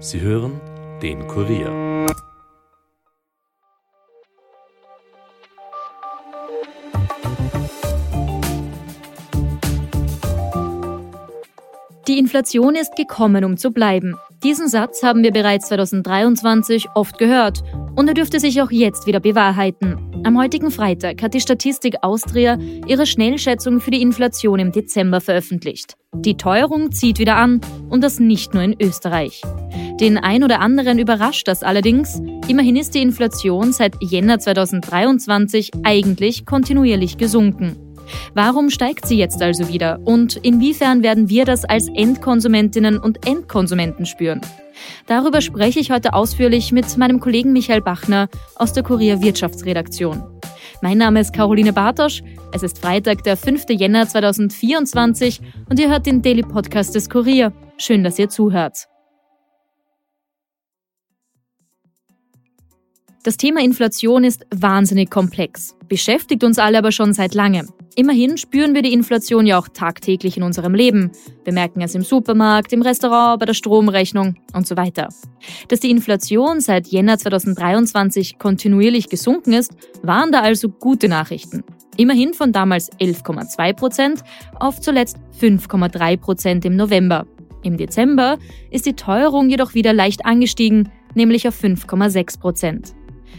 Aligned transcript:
Sie 0.00 0.20
hören 0.20 0.60
den 1.02 1.26
Kurier. 1.26 2.06
Die 12.06 12.18
Inflation 12.18 12.76
ist 12.76 12.94
gekommen, 12.94 13.44
um 13.44 13.56
zu 13.56 13.72
bleiben. 13.72 14.14
Diesen 14.44 14.68
Satz 14.68 15.02
haben 15.02 15.24
wir 15.24 15.32
bereits 15.32 15.66
2023 15.66 16.90
oft 16.94 17.18
gehört 17.18 17.64
und 17.96 18.06
er 18.06 18.14
dürfte 18.14 18.38
sich 18.38 18.62
auch 18.62 18.70
jetzt 18.70 19.08
wieder 19.08 19.18
bewahrheiten. 19.18 20.22
Am 20.24 20.38
heutigen 20.38 20.70
Freitag 20.70 21.22
hat 21.22 21.34
die 21.34 21.40
Statistik 21.40 21.96
Austria 22.02 22.56
ihre 22.86 23.06
Schnellschätzung 23.06 23.80
für 23.80 23.90
die 23.90 24.02
Inflation 24.02 24.58
im 24.58 24.72
Dezember 24.72 25.20
veröffentlicht. 25.20 25.96
Die 26.14 26.36
Teuerung 26.36 26.92
zieht 26.92 27.18
wieder 27.18 27.36
an 27.36 27.60
und 27.90 28.02
das 28.02 28.20
nicht 28.20 28.54
nur 28.54 28.62
in 28.62 28.76
Österreich. 28.80 29.42
Den 30.00 30.16
ein 30.16 30.44
oder 30.44 30.60
anderen 30.60 31.00
überrascht 31.00 31.48
das 31.48 31.64
allerdings. 31.64 32.22
Immerhin 32.46 32.76
ist 32.76 32.94
die 32.94 33.02
Inflation 33.02 33.72
seit 33.72 33.96
Jänner 34.00 34.38
2023 34.38 35.72
eigentlich 35.82 36.46
kontinuierlich 36.46 37.18
gesunken. 37.18 37.76
Warum 38.32 38.70
steigt 38.70 39.06
sie 39.06 39.18
jetzt 39.18 39.42
also 39.42 39.68
wieder 39.68 39.98
und 40.04 40.36
inwiefern 40.36 41.02
werden 41.02 41.28
wir 41.28 41.44
das 41.44 41.64
als 41.64 41.88
Endkonsumentinnen 41.88 42.98
und 42.98 43.26
Endkonsumenten 43.26 44.06
spüren? 44.06 44.40
Darüber 45.06 45.40
spreche 45.40 45.80
ich 45.80 45.90
heute 45.90 46.14
ausführlich 46.14 46.70
mit 46.70 46.96
meinem 46.96 47.18
Kollegen 47.18 47.52
Michael 47.52 47.80
Bachner 47.80 48.28
aus 48.54 48.72
der 48.72 48.84
Kurier 48.84 49.20
Wirtschaftsredaktion. 49.20 50.22
Mein 50.80 50.98
Name 50.98 51.20
ist 51.20 51.34
Caroline 51.34 51.72
Bartosch. 51.72 52.22
Es 52.52 52.62
ist 52.62 52.78
Freitag, 52.78 53.24
der 53.24 53.36
5. 53.36 53.64
Jänner 53.70 54.06
2024 54.06 55.40
und 55.68 55.80
ihr 55.80 55.90
hört 55.90 56.06
den 56.06 56.22
Daily 56.22 56.42
Podcast 56.42 56.94
des 56.94 57.10
Kurier. 57.10 57.52
Schön, 57.78 58.04
dass 58.04 58.18
ihr 58.18 58.28
zuhört. 58.28 58.86
Das 63.28 63.36
Thema 63.36 63.60
Inflation 63.60 64.24
ist 64.24 64.46
wahnsinnig 64.54 65.10
komplex, 65.10 65.76
beschäftigt 65.86 66.44
uns 66.44 66.58
alle 66.58 66.78
aber 66.78 66.92
schon 66.92 67.12
seit 67.12 67.34
langem. 67.34 67.68
Immerhin 67.94 68.38
spüren 68.38 68.74
wir 68.74 68.80
die 68.80 68.94
Inflation 68.94 69.44
ja 69.44 69.58
auch 69.58 69.68
tagtäglich 69.68 70.38
in 70.38 70.42
unserem 70.42 70.74
Leben. 70.74 71.12
Wir 71.44 71.52
merken 71.52 71.82
es 71.82 71.94
im 71.94 72.00
Supermarkt, 72.00 72.72
im 72.72 72.80
Restaurant, 72.80 73.38
bei 73.38 73.44
der 73.44 73.52
Stromrechnung 73.52 74.36
und 74.54 74.66
so 74.66 74.78
weiter. 74.78 75.10
Dass 75.68 75.80
die 75.80 75.90
Inflation 75.90 76.62
seit 76.62 76.86
Jänner 76.86 77.18
2023 77.18 78.38
kontinuierlich 78.38 79.10
gesunken 79.10 79.52
ist, 79.52 79.72
waren 80.00 80.32
da 80.32 80.40
also 80.40 80.70
gute 80.70 81.10
Nachrichten. 81.10 81.64
Immerhin 81.98 82.32
von 82.32 82.52
damals 82.52 82.90
11,2 82.92 83.74
Prozent 83.74 84.22
auf 84.58 84.80
zuletzt 84.80 85.18
5,3 85.38 86.16
Prozent 86.16 86.64
im 86.64 86.76
November. 86.76 87.26
Im 87.62 87.76
Dezember 87.76 88.38
ist 88.70 88.86
die 88.86 88.96
Teuerung 88.96 89.50
jedoch 89.50 89.74
wieder 89.74 89.92
leicht 89.92 90.24
angestiegen, 90.24 90.88
nämlich 91.14 91.46
auf 91.46 91.62
5,6 91.62 92.40
Prozent. 92.40 92.94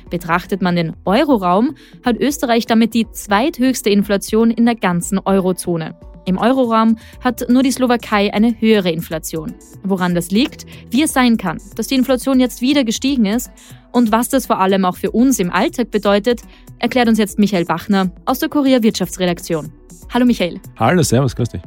Betrachtet 0.10 0.62
man 0.62 0.76
den 0.76 0.96
Euroraum, 1.06 1.76
hat 2.04 2.18
Österreich 2.18 2.66
damit 2.66 2.94
die 2.94 3.10
zweithöchste 3.12 3.90
Inflation 3.90 4.52
in 4.52 4.66
der 4.66 4.76
ganzen 4.76 5.20
Eurozone. 5.20 5.96
Im 6.26 6.38
Euroraum 6.38 6.98
hat 7.24 7.50
nur 7.50 7.64
die 7.64 7.72
Slowakei 7.72 8.32
eine 8.34 8.60
höhere 8.60 8.92
Inflation. 8.92 9.56
Woran 9.84 10.14
das 10.14 10.30
liegt, 10.30 10.66
wie 10.92 11.02
es 11.02 11.14
sein 11.14 11.38
kann, 11.38 11.60
dass 11.76 11.88
die 11.88 11.96
Inflation 11.96 12.40
jetzt 12.40 12.62
wieder 12.62 12.84
gestiegen 12.84 13.26
ist 13.26 13.50
und 13.92 14.12
was 14.12 14.30
das 14.30 14.46
vor 14.46 14.60
allem 14.60 14.86
auch 14.86 14.98
für 14.98 15.12
uns 15.12 15.40
im 15.40 15.52
Alltag 15.52 15.90
bedeutet, 15.90 16.42
erklärt 16.78 17.08
uns 17.08 17.18
jetzt 17.18 17.40
Michael 17.40 17.66
Bachner 17.66 18.12
aus 18.26 18.40
der 18.40 18.50
Kurier 18.50 18.84
Wirtschaftsredaktion. 18.84 19.72
Hallo 20.14 20.26
Michael. 20.26 20.60
Hallo, 20.78 21.02
servus, 21.02 21.36
grüß 21.36 21.50
dich. 21.50 21.62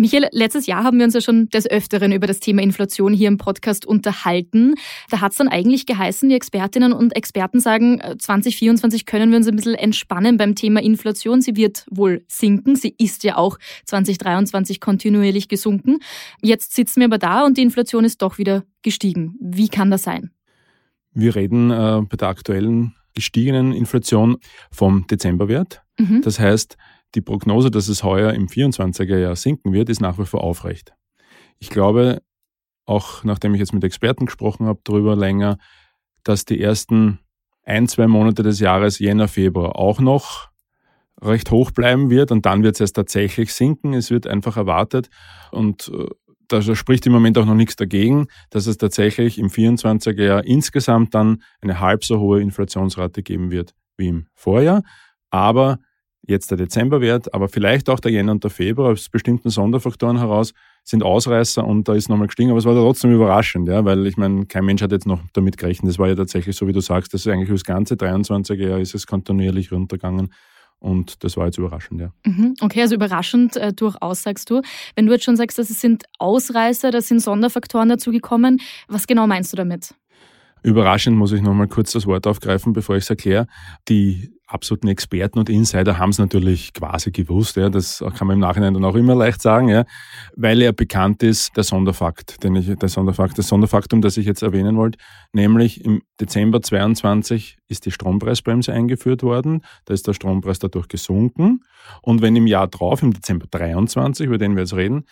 Michael, 0.00 0.28
letztes 0.32 0.66
Jahr 0.66 0.82
haben 0.82 0.98
wir 0.98 1.04
uns 1.04 1.12
ja 1.12 1.20
schon 1.20 1.50
des 1.50 1.70
Öfteren 1.70 2.10
über 2.12 2.26
das 2.26 2.40
Thema 2.40 2.62
Inflation 2.62 3.12
hier 3.12 3.28
im 3.28 3.36
Podcast 3.36 3.84
unterhalten. 3.84 4.74
Da 5.10 5.20
hat 5.20 5.32
es 5.32 5.38
dann 5.38 5.48
eigentlich 5.48 5.84
geheißen, 5.84 6.28
die 6.28 6.34
Expertinnen 6.34 6.92
und 6.94 7.14
Experten 7.14 7.60
sagen, 7.60 8.00
2024 8.18 9.02
äh, 9.02 9.04
können 9.04 9.30
wir 9.30 9.36
uns 9.36 9.46
ein 9.46 9.56
bisschen 9.56 9.74
entspannen 9.74 10.38
beim 10.38 10.54
Thema 10.54 10.82
Inflation. 10.82 11.42
Sie 11.42 11.54
wird 11.54 11.84
wohl 11.90 12.24
sinken. 12.28 12.76
Sie 12.76 12.94
ist 12.96 13.24
ja 13.24 13.36
auch 13.36 13.58
2023 13.84 14.80
kontinuierlich 14.80 15.48
gesunken. 15.48 15.98
Jetzt 16.40 16.74
sitzen 16.74 17.00
wir 17.00 17.06
aber 17.06 17.18
da 17.18 17.44
und 17.44 17.58
die 17.58 17.62
Inflation 17.62 18.04
ist 18.04 18.22
doch 18.22 18.38
wieder 18.38 18.64
gestiegen. 18.80 19.36
Wie 19.38 19.68
kann 19.68 19.90
das 19.90 20.02
sein? 20.02 20.30
Wir 21.12 21.36
reden 21.36 21.70
äh, 21.70 22.00
bei 22.08 22.16
der 22.16 22.28
aktuellen 22.28 22.94
gestiegenen 23.14 23.72
Inflation 23.72 24.38
vom 24.70 25.06
Dezemberwert. 25.08 25.82
Mhm. 25.98 26.22
Das 26.22 26.40
heißt, 26.40 26.78
die 27.14 27.20
Prognose, 27.20 27.70
dass 27.70 27.88
es 27.88 28.04
heuer 28.04 28.32
im 28.32 28.46
24er 28.46 29.18
Jahr 29.18 29.36
sinken 29.36 29.72
wird, 29.72 29.88
ist 29.88 30.00
nach 30.00 30.18
wie 30.18 30.26
vor 30.26 30.44
aufrecht. 30.44 30.94
Ich 31.58 31.70
glaube, 31.70 32.22
auch 32.86 33.24
nachdem 33.24 33.54
ich 33.54 33.60
jetzt 33.60 33.74
mit 33.74 33.84
Experten 33.84 34.26
gesprochen 34.26 34.66
habe, 34.66 34.80
darüber 34.84 35.16
länger, 35.16 35.58
dass 36.24 36.44
die 36.44 36.60
ersten 36.60 37.20
ein, 37.64 37.88
zwei 37.88 38.06
Monate 38.06 38.42
des 38.42 38.60
Jahres, 38.60 38.98
Jänner, 38.98 39.28
Februar, 39.28 39.76
auch 39.76 40.00
noch 40.00 40.50
recht 41.20 41.50
hoch 41.50 41.70
bleiben 41.70 42.10
wird 42.10 42.32
und 42.32 42.46
dann 42.46 42.62
wird 42.62 42.76
es 42.76 42.80
erst 42.80 42.96
tatsächlich 42.96 43.52
sinken. 43.52 43.92
Es 43.92 44.10
wird 44.10 44.26
einfach 44.26 44.56
erwartet 44.56 45.10
und 45.50 45.90
äh, 45.94 46.06
da 46.48 46.62
spricht 46.62 47.06
im 47.06 47.12
Moment 47.12 47.38
auch 47.38 47.44
noch 47.44 47.54
nichts 47.54 47.76
dagegen, 47.76 48.26
dass 48.50 48.66
es 48.66 48.76
tatsächlich 48.76 49.38
im 49.38 49.48
24er 49.48 50.24
Jahr 50.24 50.44
insgesamt 50.44 51.14
dann 51.14 51.42
eine 51.60 51.78
halb 51.80 52.04
so 52.04 52.18
hohe 52.18 52.40
Inflationsrate 52.40 53.22
geben 53.22 53.50
wird 53.52 53.74
wie 53.96 54.08
im 54.08 54.26
Vorjahr. 54.34 54.82
Aber 55.30 55.78
jetzt 56.26 56.50
der 56.50 56.58
Dezemberwert, 56.58 57.32
aber 57.34 57.48
vielleicht 57.48 57.88
auch 57.88 58.00
der 58.00 58.12
Jänner 58.12 58.32
und 58.32 58.44
der 58.44 58.50
Februar 58.50 58.92
aus 58.92 59.08
bestimmten 59.08 59.50
Sonderfaktoren 59.50 60.18
heraus 60.18 60.52
sind 60.84 61.02
Ausreißer 61.02 61.64
und 61.64 61.88
da 61.88 61.94
ist 61.94 62.08
nochmal 62.08 62.26
gestiegen, 62.26 62.50
aber 62.50 62.58
es 62.58 62.64
war 62.64 62.74
trotzdem 62.74 63.12
überraschend, 63.12 63.68
ja, 63.68 63.84
weil 63.84 64.06
ich 64.06 64.16
meine, 64.16 64.46
kein 64.46 64.64
Mensch 64.64 64.82
hat 64.82 64.92
jetzt 64.92 65.06
noch 65.06 65.20
damit 65.32 65.56
gerechnet. 65.56 65.90
Es 65.90 65.98
war 65.98 66.08
ja 66.08 66.14
tatsächlich 66.14 66.56
so, 66.56 66.66
wie 66.66 66.72
du 66.72 66.80
sagst, 66.80 67.12
dass 67.14 67.26
eigentlich 67.26 67.50
das 67.50 67.64
ganze 67.64 67.94
23er 67.94 68.68
Jahr 68.68 68.80
ist 68.80 68.94
es 68.94 69.06
kontinuierlich 69.06 69.72
runtergegangen. 69.72 70.32
Und 70.78 71.22
das 71.24 71.36
war 71.36 71.44
jetzt 71.44 71.58
überraschend, 71.58 72.00
ja. 72.00 72.10
Mhm. 72.24 72.54
Okay, 72.62 72.80
also 72.80 72.94
überraschend 72.94 73.54
äh, 73.58 73.70
durchaus, 73.74 74.22
sagst 74.22 74.48
du. 74.48 74.62
Wenn 74.94 75.04
du 75.04 75.12
jetzt 75.12 75.24
schon 75.24 75.36
sagst, 75.36 75.58
dass 75.58 75.68
es 75.68 75.78
sind 75.78 76.04
Ausreißer, 76.18 76.90
da 76.90 77.02
sind 77.02 77.20
Sonderfaktoren 77.20 77.90
dazugekommen, 77.90 78.60
was 78.88 79.06
genau 79.06 79.26
meinst 79.26 79.52
du 79.52 79.58
damit? 79.58 79.94
Überraschend 80.62 81.16
muss 81.16 81.32
ich 81.32 81.42
nochmal 81.42 81.68
kurz 81.68 81.92
das 81.92 82.06
Wort 82.06 82.26
aufgreifen, 82.26 82.72
bevor 82.72 82.96
ich 82.96 83.04
es 83.04 83.10
erkläre. 83.10 83.46
Die 83.88 84.30
absoluten 84.50 84.88
Experten 84.88 85.38
und 85.38 85.48
Insider 85.48 85.98
haben 85.98 86.10
es 86.10 86.18
natürlich 86.18 86.72
quasi 86.72 87.12
gewusst. 87.12 87.56
Ja, 87.56 87.68
das 87.70 88.04
kann 88.16 88.26
man 88.26 88.34
im 88.34 88.40
Nachhinein 88.40 88.74
dann 88.74 88.84
auch 88.84 88.94
immer 88.94 89.14
leicht 89.14 89.40
sagen, 89.40 89.68
ja, 89.68 89.84
weil 90.36 90.60
er 90.60 90.72
bekannt 90.72 91.22
ist, 91.22 91.56
der 91.56 91.64
Sonderfakt, 91.64 92.42
den 92.42 92.56
ich, 92.56 92.74
der 92.74 92.88
Sonderfakt, 92.88 93.38
das 93.38 93.48
Sonderfaktum, 93.48 94.02
das 94.02 94.16
ich 94.16 94.26
jetzt 94.26 94.42
erwähnen 94.42 94.76
wollte, 94.76 94.98
nämlich 95.32 95.84
im 95.84 96.02
Dezember 96.20 96.60
22 96.60 97.58
ist 97.68 97.86
die 97.86 97.90
Strompreisbremse 97.90 98.72
eingeführt 98.72 99.22
worden. 99.22 99.62
Da 99.84 99.94
ist 99.94 100.06
der 100.06 100.12
Strompreis 100.12 100.58
dadurch 100.58 100.88
gesunken. 100.88 101.60
Und 102.02 102.20
wenn 102.20 102.36
im 102.36 102.46
Jahr 102.46 102.68
drauf, 102.68 103.02
im 103.02 103.12
Dezember 103.12 103.46
23, 103.50 104.26
über 104.26 104.38
den 104.38 104.54
wir 104.56 104.62
jetzt 104.62 104.74
reden, 104.74 105.04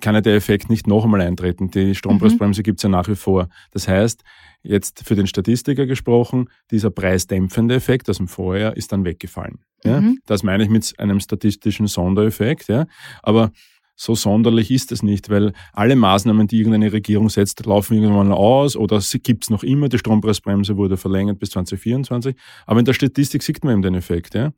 kann 0.00 0.14
ja 0.14 0.20
der 0.20 0.34
Effekt 0.34 0.70
nicht 0.70 0.86
noch 0.86 1.04
einmal 1.04 1.20
eintreten. 1.20 1.70
Die 1.70 1.94
Strompreisbremse 1.94 2.60
mhm. 2.60 2.64
gibt 2.64 2.78
es 2.78 2.82
ja 2.82 2.88
nach 2.88 3.08
wie 3.08 3.16
vor. 3.16 3.48
Das 3.70 3.88
heißt, 3.88 4.22
jetzt 4.62 5.04
für 5.04 5.14
den 5.14 5.26
Statistiker 5.26 5.86
gesprochen, 5.86 6.48
dieser 6.70 6.90
preisdämpfende 6.90 7.74
Effekt 7.74 8.08
aus 8.10 8.18
dem 8.18 8.28
Vorjahr 8.28 8.76
ist 8.76 8.92
dann 8.92 9.04
weggefallen. 9.04 9.60
Ja? 9.84 10.00
Mhm. 10.00 10.18
Das 10.26 10.42
meine 10.42 10.64
ich 10.64 10.70
mit 10.70 10.94
einem 10.98 11.20
statistischen 11.20 11.86
Sondereffekt. 11.86 12.68
Ja? 12.68 12.86
Aber 13.22 13.52
so 13.98 14.14
sonderlich 14.14 14.70
ist 14.70 14.92
es 14.92 15.02
nicht, 15.02 15.30
weil 15.30 15.54
alle 15.72 15.96
Maßnahmen, 15.96 16.46
die 16.46 16.58
irgendeine 16.58 16.92
Regierung 16.92 17.30
setzt, 17.30 17.64
laufen 17.64 17.94
irgendwann 17.94 18.30
aus 18.30 18.76
oder 18.76 19.00
gibt 19.22 19.44
es 19.44 19.50
noch 19.50 19.62
immer. 19.62 19.88
Die 19.88 19.98
Strompreisbremse 19.98 20.76
wurde 20.76 20.98
verlängert 20.98 21.38
bis 21.38 21.50
2024. 21.50 22.36
Aber 22.66 22.78
in 22.78 22.84
der 22.84 22.92
Statistik 22.92 23.42
sieht 23.42 23.64
man 23.64 23.72
eben 23.72 23.82
den 23.82 23.94
Effekt. 23.94 24.34
Ja? 24.34 24.52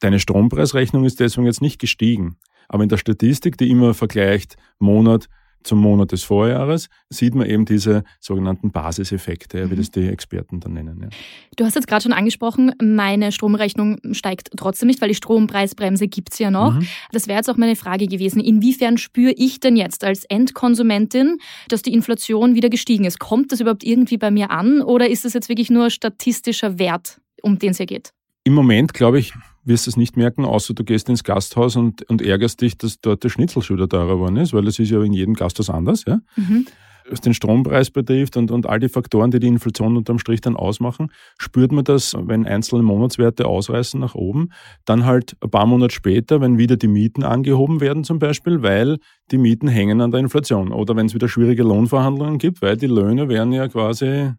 Deine 0.00 0.18
Strompreisrechnung 0.18 1.04
ist 1.04 1.20
deswegen 1.20 1.46
jetzt 1.46 1.62
nicht 1.62 1.80
gestiegen. 1.80 2.36
Aber 2.68 2.82
in 2.82 2.88
der 2.88 2.96
Statistik, 2.96 3.56
die 3.58 3.70
immer 3.70 3.94
vergleicht 3.94 4.56
Monat 4.78 5.28
zum 5.64 5.80
Monat 5.80 6.12
des 6.12 6.24
Vorjahres, 6.24 6.88
sieht 7.08 7.34
man 7.34 7.46
eben 7.46 7.64
diese 7.64 8.04
sogenannten 8.20 8.70
Basiseffekte, 8.70 9.70
wie 9.70 9.74
mhm. 9.74 9.78
das 9.78 9.90
die 9.90 10.08
Experten 10.08 10.60
dann 10.60 10.74
nennen. 10.74 11.00
Ja. 11.02 11.08
Du 11.56 11.64
hast 11.64 11.74
jetzt 11.74 11.86
gerade 11.86 12.02
schon 12.02 12.12
angesprochen, 12.12 12.72
meine 12.82 13.32
Stromrechnung 13.32 13.98
steigt 14.12 14.50
trotzdem 14.56 14.88
nicht, 14.88 15.00
weil 15.00 15.08
die 15.08 15.14
Strompreisbremse 15.14 16.08
gibt 16.08 16.32
es 16.32 16.38
ja 16.38 16.50
noch. 16.50 16.74
Mhm. 16.74 16.86
Das 17.12 17.28
wäre 17.28 17.38
jetzt 17.38 17.50
auch 17.50 17.56
meine 17.56 17.76
Frage 17.76 18.06
gewesen. 18.06 18.40
Inwiefern 18.40 18.98
spüre 18.98 19.32
ich 19.32 19.60
denn 19.60 19.76
jetzt 19.76 20.04
als 20.04 20.24
Endkonsumentin, 20.24 21.38
dass 21.68 21.82
die 21.82 21.92
Inflation 21.92 22.54
wieder 22.54 22.68
gestiegen 22.68 23.04
ist? 23.04 23.18
Kommt 23.18 23.52
das 23.52 23.60
überhaupt 23.60 23.84
irgendwie 23.84 24.18
bei 24.18 24.30
mir 24.30 24.50
an 24.50 24.82
oder 24.82 25.08
ist 25.08 25.24
das 25.24 25.32
jetzt 25.32 25.48
wirklich 25.48 25.70
nur 25.70 25.90
statistischer 25.90 26.78
Wert, 26.78 27.20
um 27.42 27.58
den 27.58 27.70
es 27.70 27.76
hier 27.76 27.86
geht? 27.86 28.12
Im 28.44 28.54
Moment, 28.54 28.92
glaube 28.92 29.20
ich, 29.20 29.32
wirst 29.64 29.86
du 29.86 29.90
es 29.90 29.96
nicht 29.96 30.16
merken, 30.16 30.44
außer 30.44 30.74
du 30.74 30.84
gehst 30.84 31.08
ins 31.08 31.24
Gasthaus 31.24 31.76
und, 31.76 32.02
und 32.10 32.22
ärgerst 32.22 32.60
dich, 32.60 32.76
dass 32.76 33.00
dort 33.00 33.24
der 33.24 33.28
Schnitzel 33.28 33.62
schon 33.62 33.76
wieder 33.76 33.88
teurer 33.88 34.14
geworden 34.14 34.36
ist, 34.36 34.52
weil 34.52 34.66
es 34.66 34.78
ist 34.78 34.90
ja 34.90 35.02
in 35.02 35.12
jedem 35.12 35.34
Gasthaus 35.34 35.70
anders. 35.70 36.04
Ja? 36.06 36.20
Mhm. 36.36 36.66
was 37.08 37.20
den 37.20 37.34
Strompreis 37.34 37.90
betrifft 37.90 38.36
und, 38.36 38.50
und 38.50 38.66
all 38.66 38.78
die 38.78 38.88
Faktoren, 38.88 39.30
die 39.30 39.40
die 39.40 39.48
Inflation 39.48 39.96
unterm 39.96 40.18
Strich 40.18 40.40
dann 40.40 40.56
ausmachen, 40.56 41.10
spürt 41.38 41.72
man 41.72 41.84
das, 41.84 42.14
wenn 42.16 42.46
einzelne 42.46 42.82
Monatswerte 42.82 43.46
ausreißen 43.46 43.98
nach 43.98 44.14
oben, 44.14 44.50
dann 44.84 45.04
halt 45.04 45.36
ein 45.40 45.50
paar 45.50 45.66
Monate 45.66 45.94
später, 45.94 46.40
wenn 46.40 46.58
wieder 46.58 46.76
die 46.76 46.88
Mieten 46.88 47.24
angehoben 47.24 47.80
werden 47.80 48.04
zum 48.04 48.18
Beispiel, 48.18 48.62
weil 48.62 48.98
die 49.30 49.38
Mieten 49.38 49.68
hängen 49.68 50.00
an 50.00 50.10
der 50.10 50.20
Inflation 50.20 50.72
oder 50.72 50.96
wenn 50.96 51.06
es 51.06 51.14
wieder 51.14 51.28
schwierige 51.28 51.62
Lohnverhandlungen 51.62 52.38
gibt, 52.38 52.62
weil 52.62 52.76
die 52.76 52.86
Löhne 52.86 53.28
werden 53.28 53.52
ja 53.52 53.68
quasi 53.68 54.32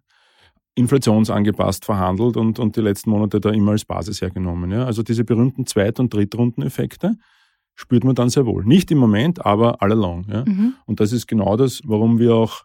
inflationsangepasst 0.76 1.86
verhandelt 1.86 2.38
und, 2.38 2.60
und 2.60 2.76
die 2.76 2.82
letzten 2.82 3.12
Monate 3.12 3.40
da 3.40 3.52
immer 3.52 3.72
als 3.72 3.86
Basis 3.86 4.22
hergenommen. 4.22 4.72
Ja? 4.72 4.86
Also 4.86 5.04
diese 5.04 5.24
berühmten 5.24 5.66
Zweit- 5.66 6.00
und 6.00 6.14
Drittrundeneffekte 6.14 7.16
spürt 7.76 8.04
man 8.04 8.16
dann 8.16 8.30
sehr 8.30 8.46
wohl. 8.46 8.66
Nicht 8.66 8.92
im 8.92 8.98
Moment, 8.98 9.46
aber 9.46 9.82
all 9.82 9.92
along. 9.92 10.26
Ja? 10.30 10.46
Mhm. 10.46 10.74
Und 10.86 11.00
das 11.00 11.12
ist 11.12 11.28
genau 11.28 11.58
das, 11.58 11.82
warum 11.86 12.20
wir 12.20 12.36
auch 12.36 12.64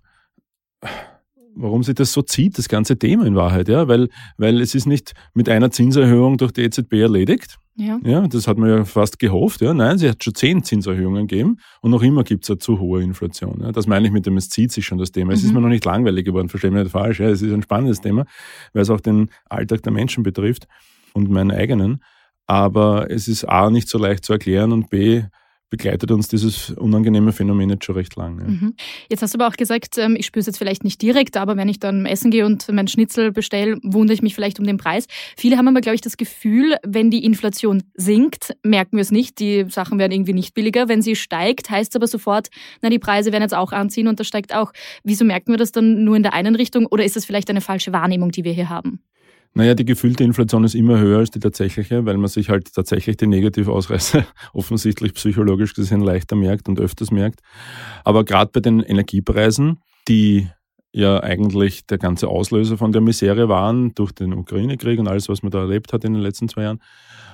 warum 1.58 1.82
sich 1.82 1.94
das 1.94 2.12
so 2.12 2.22
zieht, 2.22 2.56
das 2.56 2.68
ganze 2.68 2.98
Thema 2.98 3.26
in 3.26 3.34
Wahrheit, 3.34 3.68
ja, 3.68 3.88
weil, 3.88 4.08
weil 4.36 4.60
es 4.60 4.74
ist 4.74 4.86
nicht 4.86 5.12
mit 5.34 5.48
einer 5.48 5.70
Zinserhöhung 5.70 6.38
durch 6.38 6.52
die 6.52 6.62
EZB 6.62 6.94
erledigt. 6.94 7.58
Ja. 7.80 8.00
ja, 8.02 8.26
das 8.26 8.48
hat 8.48 8.58
man 8.58 8.70
ja 8.70 8.84
fast 8.84 9.20
gehofft. 9.20 9.60
Ja. 9.60 9.72
Nein, 9.72 9.98
sie 9.98 10.08
hat 10.08 10.24
schon 10.24 10.34
zehn 10.34 10.64
Zinserhöhungen 10.64 11.28
gegeben 11.28 11.58
und 11.80 11.92
noch 11.92 12.02
immer 12.02 12.24
gibt 12.24 12.42
es 12.42 12.50
eine 12.50 12.58
zu 12.58 12.80
hohe 12.80 13.02
Inflation. 13.02 13.60
Ja. 13.62 13.70
Das 13.70 13.86
meine 13.86 14.06
ich 14.06 14.12
mit 14.12 14.26
dem, 14.26 14.36
es 14.36 14.48
zieht 14.48 14.72
sich 14.72 14.84
schon 14.84 14.98
das 14.98 15.12
Thema. 15.12 15.32
Es 15.32 15.44
ist 15.44 15.50
mhm. 15.50 15.56
mir 15.56 15.60
noch 15.60 15.68
nicht 15.68 15.84
langweilig 15.84 16.24
geworden, 16.24 16.48
verstehe 16.48 16.72
mich 16.72 16.82
nicht 16.82 16.92
falsch. 16.92 17.20
Ja. 17.20 17.28
Es 17.28 17.40
ist 17.40 17.52
ein 17.52 17.62
spannendes 17.62 18.00
Thema, 18.00 18.24
weil 18.72 18.82
es 18.82 18.90
auch 18.90 19.00
den 19.00 19.30
Alltag 19.48 19.84
der 19.84 19.92
Menschen 19.92 20.24
betrifft 20.24 20.66
und 21.12 21.30
meinen 21.30 21.52
eigenen. 21.52 22.02
Aber 22.46 23.10
es 23.10 23.28
ist 23.28 23.44
A, 23.44 23.70
nicht 23.70 23.88
so 23.88 23.98
leicht 23.98 24.24
zu 24.24 24.32
erklären 24.32 24.72
und 24.72 24.90
B, 24.90 25.22
begleitet 25.70 26.10
uns 26.10 26.28
dieses 26.28 26.70
unangenehme 26.70 27.32
Phänomen 27.32 27.70
jetzt 27.70 27.84
schon 27.84 27.94
recht 27.94 28.16
lang. 28.16 28.38
Ja. 28.38 28.46
Mhm. 28.46 28.74
Jetzt 29.10 29.22
hast 29.22 29.34
du 29.34 29.38
aber 29.38 29.52
auch 29.52 29.56
gesagt, 29.56 29.98
ähm, 29.98 30.16
ich 30.16 30.26
spüre 30.26 30.40
es 30.40 30.46
jetzt 30.46 30.58
vielleicht 30.58 30.84
nicht 30.84 31.00
direkt, 31.02 31.36
aber 31.36 31.56
wenn 31.56 31.68
ich 31.68 31.78
dann 31.78 32.06
essen 32.06 32.30
gehe 32.30 32.46
und 32.46 32.66
mein 32.72 32.88
Schnitzel 32.88 33.32
bestelle, 33.32 33.78
wundere 33.82 34.14
ich 34.14 34.22
mich 34.22 34.34
vielleicht 34.34 34.58
um 34.58 34.66
den 34.66 34.78
Preis. 34.78 35.06
Viele 35.36 35.58
haben 35.58 35.68
aber, 35.68 35.80
glaube 35.80 35.94
ich, 35.94 36.00
das 36.00 36.16
Gefühl, 36.16 36.76
wenn 36.86 37.10
die 37.10 37.24
Inflation 37.24 37.82
sinkt, 37.94 38.54
merken 38.62 38.96
wir 38.96 39.02
es 39.02 39.10
nicht. 39.10 39.38
Die 39.40 39.66
Sachen 39.68 39.98
werden 39.98 40.12
irgendwie 40.12 40.32
nicht 40.32 40.54
billiger. 40.54 40.88
Wenn 40.88 41.02
sie 41.02 41.16
steigt, 41.16 41.70
heißt 41.70 41.92
es 41.92 41.96
aber 41.96 42.06
sofort, 42.06 42.48
na, 42.80 42.88
die 42.88 42.98
Preise 42.98 43.32
werden 43.32 43.42
jetzt 43.42 43.54
auch 43.54 43.72
anziehen 43.72 44.08
und 44.08 44.20
das 44.20 44.26
steigt 44.26 44.54
auch. 44.54 44.72
Wieso 45.04 45.24
merken 45.24 45.52
wir 45.52 45.58
das 45.58 45.72
dann 45.72 46.04
nur 46.04 46.16
in 46.16 46.22
der 46.22 46.32
einen 46.32 46.56
Richtung 46.56 46.86
oder 46.86 47.04
ist 47.04 47.16
das 47.16 47.24
vielleicht 47.24 47.50
eine 47.50 47.60
falsche 47.60 47.92
Wahrnehmung, 47.92 48.30
die 48.30 48.44
wir 48.44 48.52
hier 48.52 48.68
haben? 48.68 49.00
Naja, 49.58 49.74
die 49.74 49.84
gefühlte 49.84 50.22
Inflation 50.22 50.62
ist 50.62 50.76
immer 50.76 51.00
höher 51.00 51.18
als 51.18 51.32
die 51.32 51.40
tatsächliche, 51.40 52.06
weil 52.06 52.16
man 52.16 52.28
sich 52.28 52.48
halt 52.48 52.72
tatsächlich 52.72 53.16
die 53.16 53.26
Negativausreißer 53.26 54.24
offensichtlich 54.52 55.14
psychologisch 55.14 55.74
gesehen 55.74 56.00
leichter 56.00 56.36
merkt 56.36 56.68
und 56.68 56.78
öfters 56.78 57.10
merkt. 57.10 57.40
Aber 58.04 58.24
gerade 58.24 58.52
bei 58.52 58.60
den 58.60 58.78
Energiepreisen, 58.78 59.80
die 60.06 60.48
ja 60.92 61.20
eigentlich 61.24 61.84
der 61.88 61.98
ganze 61.98 62.28
Auslöser 62.28 62.78
von 62.78 62.92
der 62.92 63.00
Misere 63.00 63.48
waren 63.48 63.92
durch 63.96 64.12
den 64.12 64.32
Ukraine-Krieg 64.32 65.00
und 65.00 65.08
alles, 65.08 65.28
was 65.28 65.42
man 65.42 65.50
da 65.50 65.58
erlebt 65.58 65.92
hat 65.92 66.04
in 66.04 66.12
den 66.12 66.22
letzten 66.22 66.48
zwei 66.48 66.62
Jahren. 66.62 66.80